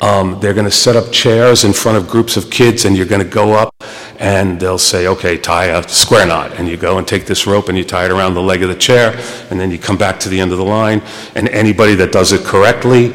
[0.00, 3.06] um, they're going to set up chairs in front of groups of kids, and you're
[3.06, 3.74] going to go up,
[4.18, 6.52] and they'll say, okay, tie a square knot.
[6.52, 8.68] And you go and take this rope and you tie it around the leg of
[8.68, 9.16] the chair,
[9.50, 11.02] and then you come back to the end of the line,
[11.36, 13.12] and anybody that does it correctly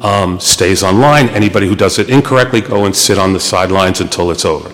[0.00, 1.28] um, stays on line.
[1.28, 4.72] Anybody who does it incorrectly, go and sit on the sidelines until it's over.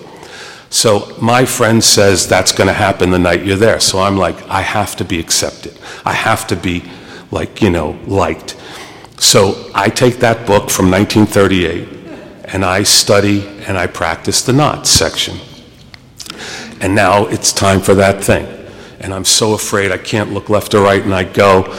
[0.70, 3.80] So my friend says that's going to happen the night you're there.
[3.80, 5.78] So I'm like, I have to be accepted.
[6.04, 6.84] I have to be,
[7.30, 8.56] like, you know, liked.
[9.18, 11.88] So I take that book from 1938
[12.44, 15.38] and I study and I practice the knots section.
[16.80, 18.46] And now it's time for that thing.
[19.00, 21.74] And I'm so afraid I can't look left or right and I go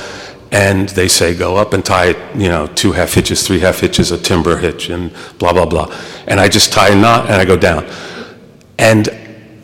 [0.52, 3.80] and they say go up and tie it, you know, two half hitches, three half
[3.80, 5.94] hitches, a timber hitch and blah, blah, blah.
[6.26, 7.86] And I just tie a knot and I go down.
[8.80, 9.10] And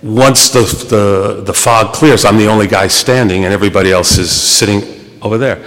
[0.01, 4.31] once the, the, the fog clears, I'm the only guy standing and everybody else is
[4.31, 5.65] sitting over there.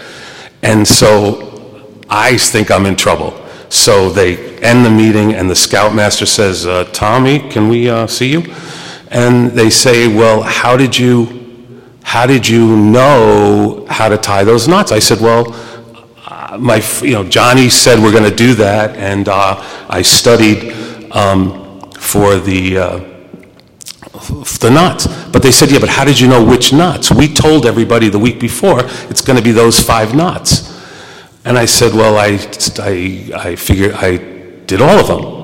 [0.63, 3.43] And so I think I'm in trouble.
[3.69, 8.31] So they end the meeting and the scoutmaster says, uh, Tommy, can we uh, see
[8.31, 8.55] you?
[9.09, 14.69] And they say, well, how did you, how did you know how to tie those
[14.69, 14.93] knots?
[14.93, 15.53] I said, well,
[16.27, 20.73] uh, my, you know, Johnny said we're going to do that, and uh, I studied
[21.13, 23.16] um, for the, uh,
[24.29, 25.07] the knots.
[25.29, 27.11] But they said, yeah, but how did you know which knots?
[27.11, 30.75] We told everybody the week before it's going to be those five knots.
[31.45, 32.39] And I said, well, I,
[32.81, 34.17] I, I figured I
[34.67, 35.37] did all of them.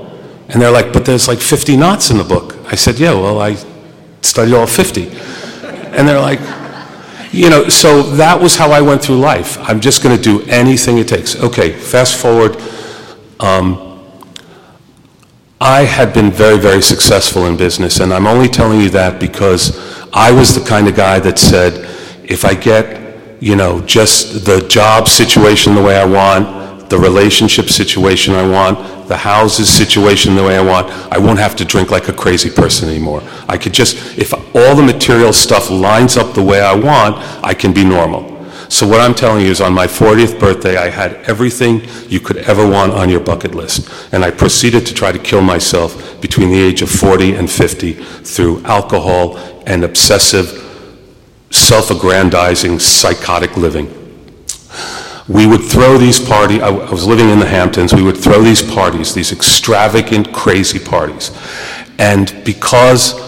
[0.48, 2.56] And they're like, but there's like 50 knots in the book.
[2.66, 3.56] I said, yeah, well, I
[4.20, 5.08] studied all 50.
[5.10, 6.40] And they're like,
[7.32, 9.58] you know, so that was how I went through life.
[9.60, 11.36] I'm just going to do anything it takes.
[11.36, 12.56] Okay, fast forward.
[13.40, 13.91] Um,
[15.64, 19.78] I had been very, very successful in business, and I'm only telling you that because
[20.12, 21.88] I was the kind of guy that said,
[22.24, 27.68] if I get, you know, just the job situation the way I want, the relationship
[27.68, 31.92] situation I want, the houses situation the way I want, I won't have to drink
[31.92, 33.22] like a crazy person anymore.
[33.48, 37.54] I could just, if all the material stuff lines up the way I want, I
[37.54, 38.31] can be normal.
[38.72, 42.38] So what I'm telling you is on my 40th birthday, I had everything you could
[42.38, 43.86] ever want on your bucket list.
[44.14, 47.92] And I proceeded to try to kill myself between the age of 40 and 50
[47.92, 50.46] through alcohol and obsessive,
[51.50, 53.92] self-aggrandizing, psychotic living.
[55.28, 58.40] We would throw these parties, I I was living in the Hamptons, we would throw
[58.40, 61.30] these parties, these extravagant, crazy parties.
[61.98, 63.20] And because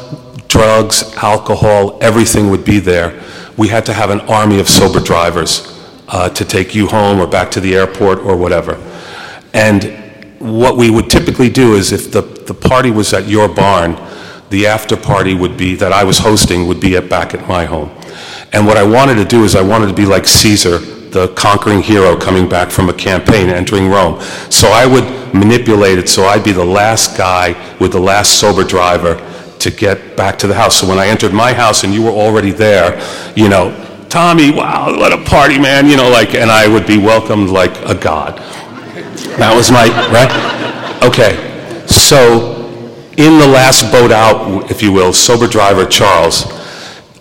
[0.49, 3.23] drugs, alcohol, everything would be there,
[3.57, 5.71] we had to have an army of sober drivers
[6.09, 8.75] uh, to take you home or back to the airport or whatever.
[9.53, 9.85] And
[10.39, 13.97] what we would typically do is if the, the party was at your barn,
[14.51, 17.65] the after party would be, that I was hosting, would be at, back at my
[17.65, 17.91] home.
[18.53, 21.81] And what I wanted to do is I wanted to be like Caesar, the conquering
[21.81, 24.21] hero coming back from a campaign, entering Rome.
[24.51, 28.65] So I would manipulate it so I'd be the last guy with the last sober
[28.65, 29.15] driver
[29.65, 30.81] to get back to the house.
[30.81, 33.01] So when I entered my house and you were already there,
[33.37, 33.73] you know,
[34.09, 37.77] Tommy, wow, what a party, man, you know, like, and I would be welcomed like
[37.89, 38.39] a god.
[39.39, 41.03] That was my, right?
[41.03, 41.51] Okay.
[41.87, 42.55] So
[43.17, 46.47] in the last boat out, if you will, sober driver Charles,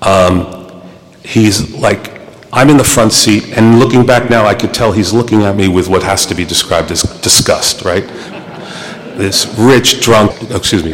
[0.02, 0.82] um,
[1.24, 2.12] he's like,
[2.52, 5.56] I'm in the front seat, and looking back now, I could tell he's looking at
[5.56, 8.08] me with what has to be described as disgust, right?
[9.16, 10.94] this rich drunk, excuse me.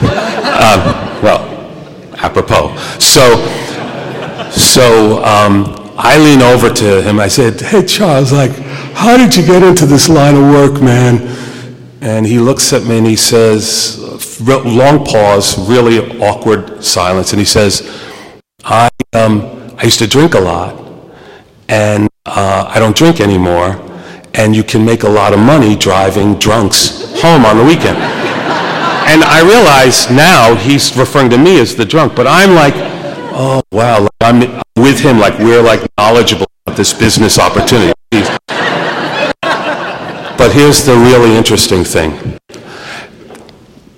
[0.00, 1.40] Um, well,
[2.18, 2.76] apropos.
[2.98, 3.22] So,
[4.50, 7.20] so um, I lean over to him.
[7.20, 8.52] I said, "Hey, Charles, like,
[8.94, 11.36] how did you get into this line of work, man?"
[12.00, 13.98] And he looks at me and he says,
[14.40, 17.82] long pause, really awkward silence, and he says,
[18.64, 20.74] "I um, I used to drink a lot,
[21.68, 23.80] and uh, I don't drink anymore,
[24.34, 28.19] and you can make a lot of money driving drunks home on the weekend."
[29.10, 32.74] And I realize now he's referring to me as the drunk, but I'm like,
[33.34, 37.92] oh, wow, like I'm with him, like we're like knowledgeable about this business opportunity.
[39.40, 42.38] But here's the really interesting thing.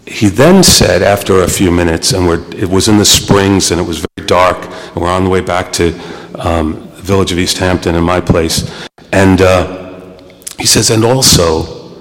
[0.06, 3.84] He then said, after a few minutes, and it was in the springs and it
[3.84, 5.92] was very dark, and we're on the way back to
[6.36, 10.10] um, the village of East Hampton and my place, and uh,
[10.58, 12.00] he says, and also,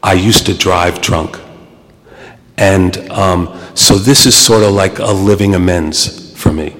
[0.00, 1.40] I used to drive drunk.
[2.58, 6.76] And um, so this is sort of like a living amends for me.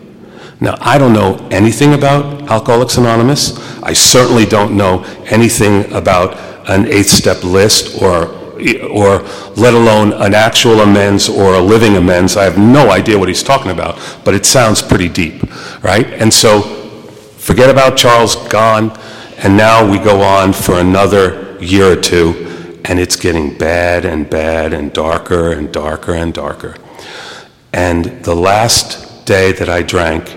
[0.59, 3.59] Now, I don't know anything about Alcoholics Anonymous.
[3.83, 8.29] I certainly don't know anything about an eighth step list or,
[8.89, 9.23] or
[9.57, 12.39] let alone an actual amends or a living amends.
[12.39, 15.43] I have no idea what he's talking about, but it sounds pretty deep,
[15.83, 16.07] right?
[16.07, 16.63] And so
[17.37, 18.99] forget about Charles, gone.
[19.39, 22.47] And now we go on for another year or two
[22.89, 26.77] and it's getting bad and bad and darker and darker and darker.
[27.73, 30.37] And the last day that I drank,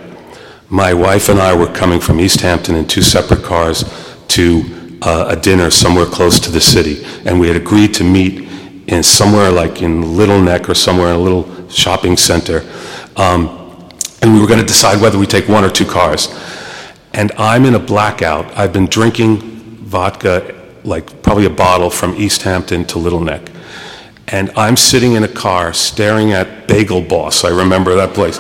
[0.68, 3.84] my wife and I were coming from East Hampton in two separate cars
[4.30, 7.06] to uh, a dinner somewhere close to the city.
[7.26, 8.50] And we had agreed to meet
[8.88, 12.68] in somewhere like in Little Neck or somewhere in a little shopping center.
[13.16, 13.48] Um,
[14.24, 16.28] and we were going to decide whether we take one or two cars.
[17.14, 18.46] And I'm in a blackout.
[18.58, 20.59] I've been drinking vodka
[20.90, 23.50] like probably a bottle from East Hampton to Little Neck.
[24.28, 27.44] And I'm sitting in a car staring at Bagel Boss.
[27.44, 28.40] I remember that place.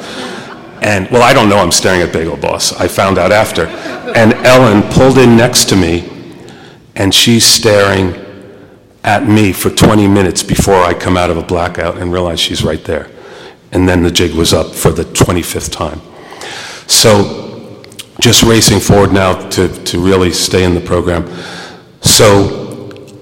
[0.81, 2.73] And, well, I don't know I'm staring at Bagel Boss.
[2.73, 3.65] I found out after.
[3.65, 6.09] And Ellen pulled in next to me,
[6.95, 8.13] and she's staring
[9.03, 12.63] at me for 20 minutes before I come out of a blackout and realize she's
[12.63, 13.09] right there.
[13.71, 16.01] And then the jig was up for the 25th time.
[16.87, 17.83] So,
[18.19, 21.25] just racing forward now to, to really stay in the program.
[22.19, 23.15] So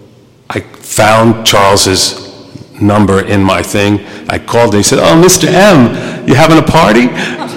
[0.49, 4.03] I found Charles's number in my thing.
[4.27, 5.47] I called and he said, Oh, Mr.
[5.47, 7.07] M, you having a party?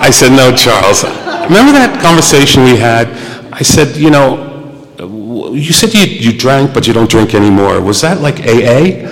[0.05, 1.03] I said, No, Charles.
[1.03, 3.09] Remember that conversation we had?
[3.55, 4.93] I said, You know,
[5.55, 7.81] you said you, you drank, but you don't drink anymore.
[7.81, 9.09] Was that like AA?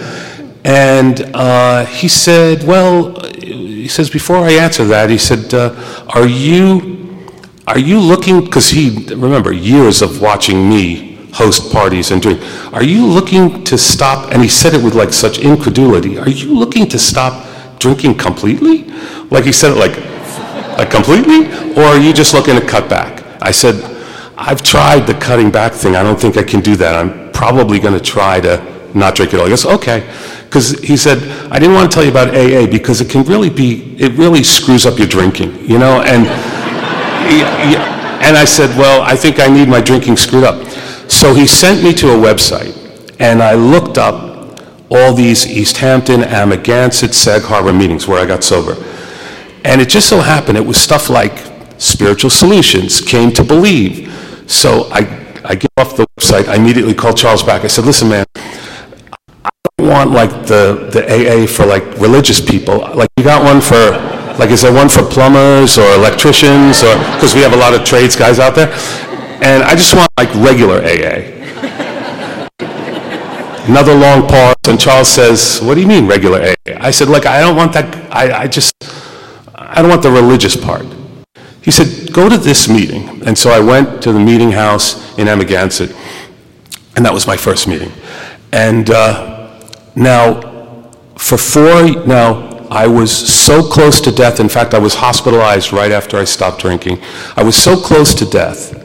[0.67, 5.73] And uh, he said, Well, he says, before I answer that, he said, uh,
[6.09, 6.97] Are you.
[7.67, 12.41] Are you looking, because he, remember, years of watching me host parties and drink.
[12.73, 16.59] Are you looking to stop, and he said it with like such incredulity, are you
[16.59, 17.47] looking to stop
[17.79, 18.85] drinking completely?
[19.31, 19.97] Like he said it like,
[20.79, 21.47] like completely?
[21.77, 23.25] Or are you just looking to cut back?
[23.43, 23.77] I said,
[24.37, 25.97] I've tried the cutting back thing.
[25.97, 26.95] I don't think I can do that.
[26.95, 28.63] I'm probably going to try to
[28.95, 29.47] not drink at all.
[29.47, 30.09] He goes, okay.
[30.45, 31.19] Because he said,
[31.51, 34.43] I didn't want to tell you about AA because it can really be, it really
[34.43, 36.01] screws up your drinking, you know?
[36.03, 36.27] And,
[38.23, 40.68] and I said, well, I think I need my drinking screwed up.
[41.19, 42.77] So he sent me to a website,
[43.19, 48.45] and I looked up all these East Hampton, Amagansett, Sag Harbor meetings where I got
[48.45, 48.77] sober.
[49.65, 51.43] And it just so happened it was stuff like
[51.79, 54.15] Spiritual Solutions, Came to Believe.
[54.47, 55.01] So I,
[55.45, 57.65] I get off the website, I immediately called Charles back.
[57.65, 62.79] I said, listen, man, I don't want like the, the AA for like religious people.
[62.95, 63.75] Like you got one for,
[64.39, 67.85] like is there one for plumbers or electricians or, because we have a lot of
[67.85, 68.73] trades guys out there.
[69.41, 71.39] And I just want like regular AA.
[73.69, 76.73] Another long pause, and Charles says, What do you mean regular AA?
[76.81, 78.75] I said, Look, I don't want that, I, I just,
[79.55, 80.87] I don't want the religious part.
[81.63, 83.23] He said, Go to this meeting.
[83.27, 85.95] And so I went to the meeting house in Amagansett,
[86.97, 87.93] and that was my first meeting.
[88.53, 89.61] And uh,
[89.95, 94.41] now, for four, now, I was so close to death.
[94.41, 97.01] In fact, I was hospitalized right after I stopped drinking.
[97.37, 98.78] I was so close to death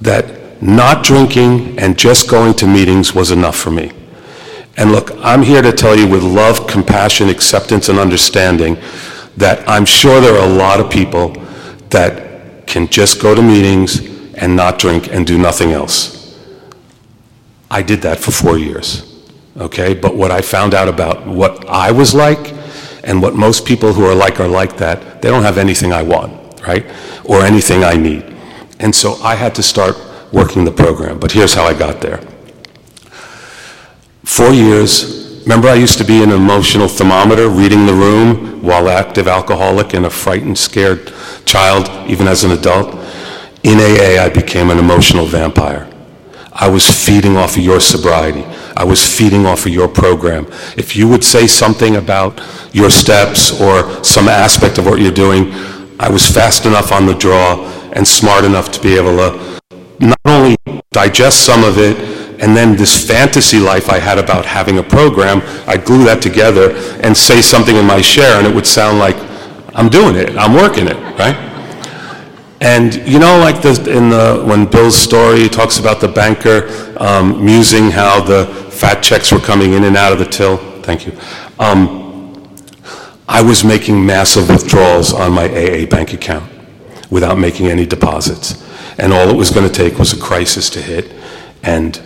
[0.00, 3.92] that not drinking and just going to meetings was enough for me.
[4.76, 8.76] And look, I'm here to tell you with love, compassion, acceptance, and understanding
[9.36, 11.30] that I'm sure there are a lot of people
[11.90, 14.00] that can just go to meetings
[14.34, 16.38] and not drink and do nothing else.
[17.70, 19.22] I did that for four years,
[19.56, 19.94] okay?
[19.94, 22.54] But what I found out about what I was like
[23.02, 26.02] and what most people who are like are like that, they don't have anything I
[26.02, 26.86] want, right?
[27.24, 28.35] Or anything I need.
[28.78, 29.96] And so I had to start
[30.32, 31.18] working the program.
[31.18, 32.20] But here's how I got there.
[34.24, 39.28] Four years, remember I used to be an emotional thermometer, reading the room while active
[39.28, 41.12] alcoholic and a frightened, scared
[41.44, 42.94] child, even as an adult?
[43.62, 45.90] In AA, I became an emotional vampire.
[46.52, 48.44] I was feeding off of your sobriety.
[48.76, 50.46] I was feeding off of your program.
[50.76, 52.40] If you would say something about
[52.72, 55.52] your steps or some aspect of what you're doing,
[55.98, 59.60] I was fast enough on the draw and smart enough to be able to
[59.98, 60.56] not only
[60.92, 61.96] digest some of it,
[62.40, 66.76] and then this fantasy life I had about having a program, I'd glue that together
[67.02, 69.16] and say something in my share, and it would sound like
[69.74, 71.34] I'm doing it, I'm working it, right?
[72.60, 76.68] And you know, like the, in the, when Bill's story talks about the banker
[76.98, 80.58] um, musing how the fat checks were coming in and out of the till.
[80.82, 81.12] Thank you.
[81.58, 82.04] Um,
[83.28, 86.55] I was making massive withdrawals on my AA bank account
[87.10, 88.62] without making any deposits.
[88.98, 91.12] And all it was going to take was a crisis to hit,
[91.62, 92.00] and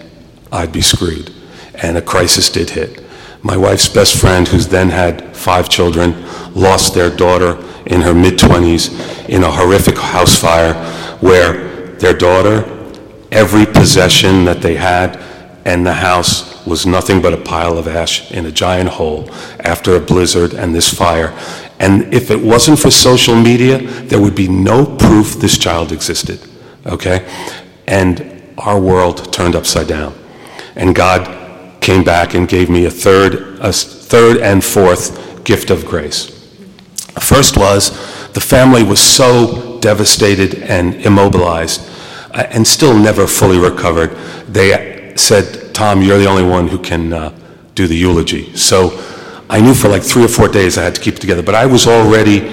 [0.52, 1.32] I'd be screwed.
[1.74, 3.02] And a crisis did hit.
[3.42, 6.24] My wife's best friend, who's then had five children,
[6.54, 10.74] lost their daughter in her mid-20s in a horrific house fire
[11.20, 12.64] where their daughter,
[13.32, 15.16] every possession that they had,
[15.64, 19.30] and the house was nothing but a pile of ash in a giant hole
[19.60, 21.36] after a blizzard and this fire.
[21.80, 26.38] And if it wasn't for social media, there would be no proof this child existed,
[26.84, 27.26] okay?
[27.86, 30.14] And our world turned upside down.
[30.76, 35.86] And God came back and gave me a third, a third and fourth gift of
[35.86, 36.26] grace.
[37.18, 37.90] First was
[38.34, 41.80] the family was so devastated and immobilized
[42.32, 44.10] uh, and still never fully recovered.
[44.46, 47.36] They said, Tom, you're the only one who can uh,
[47.74, 48.54] do the eulogy.
[48.54, 48.90] So
[49.50, 51.56] I knew for like three or four days I had to keep it together, but
[51.56, 52.48] I was already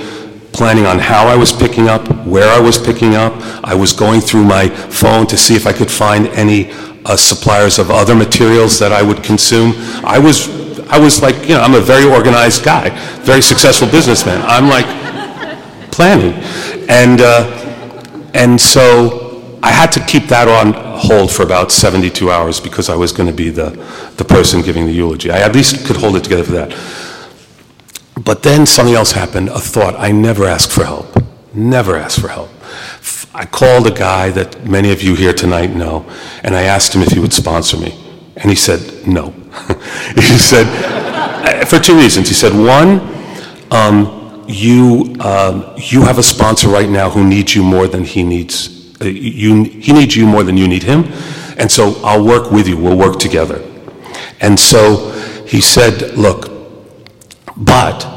[0.51, 3.33] planning on how I was picking up, where I was picking up.
[3.63, 6.71] I was going through my phone to see if I could find any
[7.05, 9.73] uh, suppliers of other materials that I would consume.
[10.03, 10.49] I was,
[10.89, 12.89] I was like, you know, I'm a very organized guy,
[13.21, 14.41] very successful businessman.
[14.47, 14.87] I'm like
[15.91, 16.33] planning,
[16.89, 17.45] and uh,
[18.33, 19.26] and so
[19.63, 23.27] I had to keep that on hold for about 72 hours because I was going
[23.27, 23.69] to be the
[24.17, 25.31] the person giving the eulogy.
[25.31, 26.71] I at least could hold it together for that.
[28.23, 29.95] But then something else happened, a thought.
[29.97, 31.23] I never ask for help.
[31.53, 32.49] Never ask for help.
[33.33, 36.05] I called a guy that many of you here tonight know,
[36.43, 37.95] and I asked him if he would sponsor me.
[38.35, 39.29] And he said, no.
[40.15, 42.27] he said, uh, for two reasons.
[42.27, 42.99] He said, one,
[43.71, 48.23] um, you, um, you have a sponsor right now who needs you more than he
[48.23, 51.05] needs, uh, you, he needs you more than you need him.
[51.57, 53.63] And so I'll work with you, we'll work together.
[54.39, 55.11] And so
[55.47, 56.51] he said, look,
[57.55, 58.07] but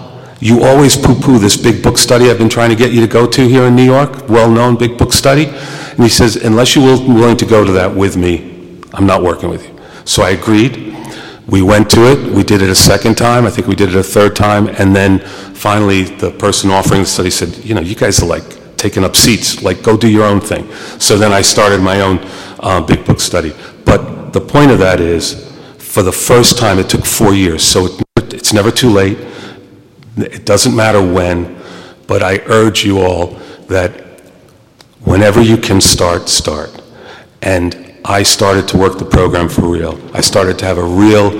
[0.40, 3.26] you always poo-poo this big book study I've been trying to get you to go
[3.26, 5.46] to here in New York, well-known big book study.
[5.46, 9.50] And he says, unless you're willing to go to that with me, I'm not working
[9.50, 9.78] with you.
[10.04, 10.96] So I agreed.
[11.46, 12.32] We went to it.
[12.32, 13.44] We did it a second time.
[13.44, 14.68] I think we did it a third time.
[14.68, 15.18] And then
[15.54, 19.14] finally, the person offering the study said, you know, you guys are like taking up
[19.14, 19.62] seats.
[19.62, 20.72] Like, go do your own thing.
[20.98, 22.18] So then I started my own
[22.58, 23.52] uh, big book study.
[23.84, 25.46] But the point of that is,
[25.78, 27.62] for the first time, it took four years.
[27.62, 29.18] So it, it's never too late.
[30.16, 31.60] It doesn't matter when,
[32.06, 33.92] but I urge you all that
[35.04, 36.70] whenever you can start, start.
[37.42, 40.00] And I started to work the program for real.
[40.14, 41.30] I started to have a real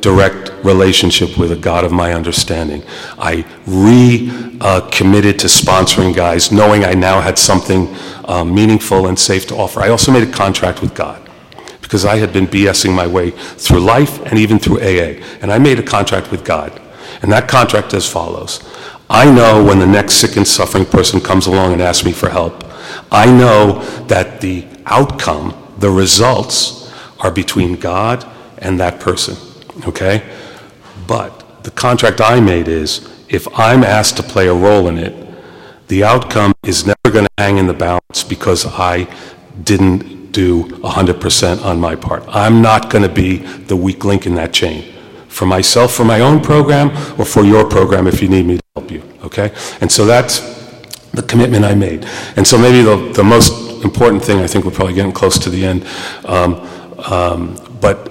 [0.00, 2.82] direct relationship with a God of my understanding.
[3.18, 7.94] I re-committed to sponsoring guys, knowing I now had something
[8.24, 9.80] uh, meaningful and safe to offer.
[9.80, 11.28] I also made a contract with God
[11.82, 15.20] because I had been BSing my way through life and even through AA.
[15.42, 16.80] And I made a contract with God.
[17.22, 18.62] And that contract as follows.
[19.08, 22.28] I know when the next sick and suffering person comes along and asks me for
[22.28, 22.64] help,
[23.10, 28.24] I know that the outcome, the results, are between God
[28.58, 29.36] and that person,
[29.86, 30.22] okay?
[31.06, 35.14] But the contract I made is, if I'm asked to play a role in it,
[35.88, 39.12] the outcome is never going to hang in the balance because I
[39.64, 42.24] didn't do 100% on my part.
[42.28, 44.92] I'm not going to be the weak link in that chain
[45.28, 48.62] for myself, for my own program, or for your program if you need me to
[48.76, 49.52] help you, okay?
[49.80, 50.40] And so that's
[51.12, 52.04] the commitment I made.
[52.36, 55.50] And so maybe the, the most important thing, I think we're probably getting close to
[55.50, 55.86] the end,
[56.24, 56.54] um,
[57.10, 58.09] um, but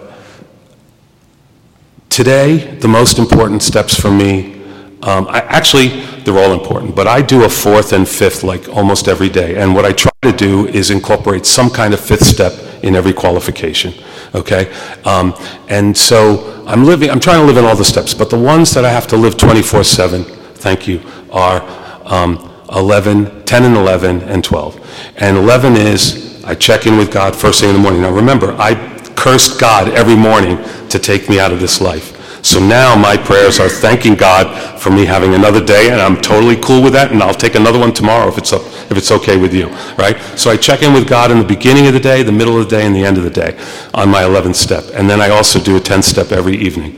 [2.20, 4.62] today, the most important steps for me,
[5.04, 9.08] um, I, actually, they're all important, but I do a fourth and fifth like almost
[9.08, 9.56] every day.
[9.56, 12.52] And what I try to do is incorporate some kind of fifth step
[12.84, 13.94] in every qualification,
[14.36, 14.70] okay?
[15.06, 15.34] Um,
[15.70, 18.74] and so I'm living, I'm trying to live in all the steps, but the ones
[18.74, 21.02] that I have to live 24/7, thank you,
[21.32, 21.64] are
[22.04, 25.14] um, 11, 10 and 11 and 12.
[25.20, 28.02] And 11 is I check in with God first thing in the morning.
[28.02, 28.74] Now remember, I
[29.20, 30.58] cursed God every morning
[30.88, 32.16] to take me out of this life.
[32.42, 36.56] So now my prayers are thanking God for me having another day, and I'm totally
[36.56, 39.54] cool with that, and I'll take another one tomorrow if it's, if it's okay with
[39.54, 39.68] you,
[39.98, 40.18] right?
[40.38, 42.70] So I check in with God in the beginning of the day, the middle of
[42.70, 43.60] the day, and the end of the day
[43.94, 44.86] on my 11th step.
[44.94, 46.96] And then I also do a 10th step every evening.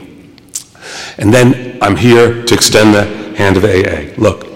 [1.18, 3.04] And then I'm here to extend the
[3.36, 4.14] hand of AA.
[4.16, 4.46] Look,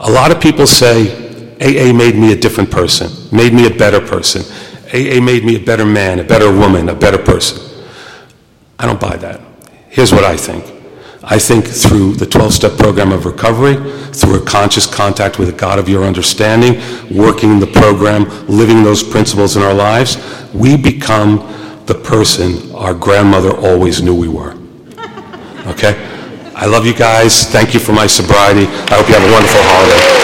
[0.00, 1.30] a lot of people say
[1.60, 4.42] AA made me a different person, made me a better person.
[4.92, 7.84] AA made me a better man, a better woman, a better person.
[8.78, 9.40] I don't buy that.
[9.88, 10.64] Here's what I think.
[11.22, 13.76] I think through the 12-step program of recovery,
[14.12, 16.80] through a conscious contact with the God of your understanding,
[17.14, 20.16] working the program, living those principles in our lives,
[20.54, 21.36] we become
[21.86, 24.56] the person our grandmother always knew we were.
[25.66, 25.94] Okay?
[26.56, 27.46] I love you guys.
[27.46, 28.66] Thank you for my sobriety.
[28.66, 30.19] I hope you have a wonderful holiday.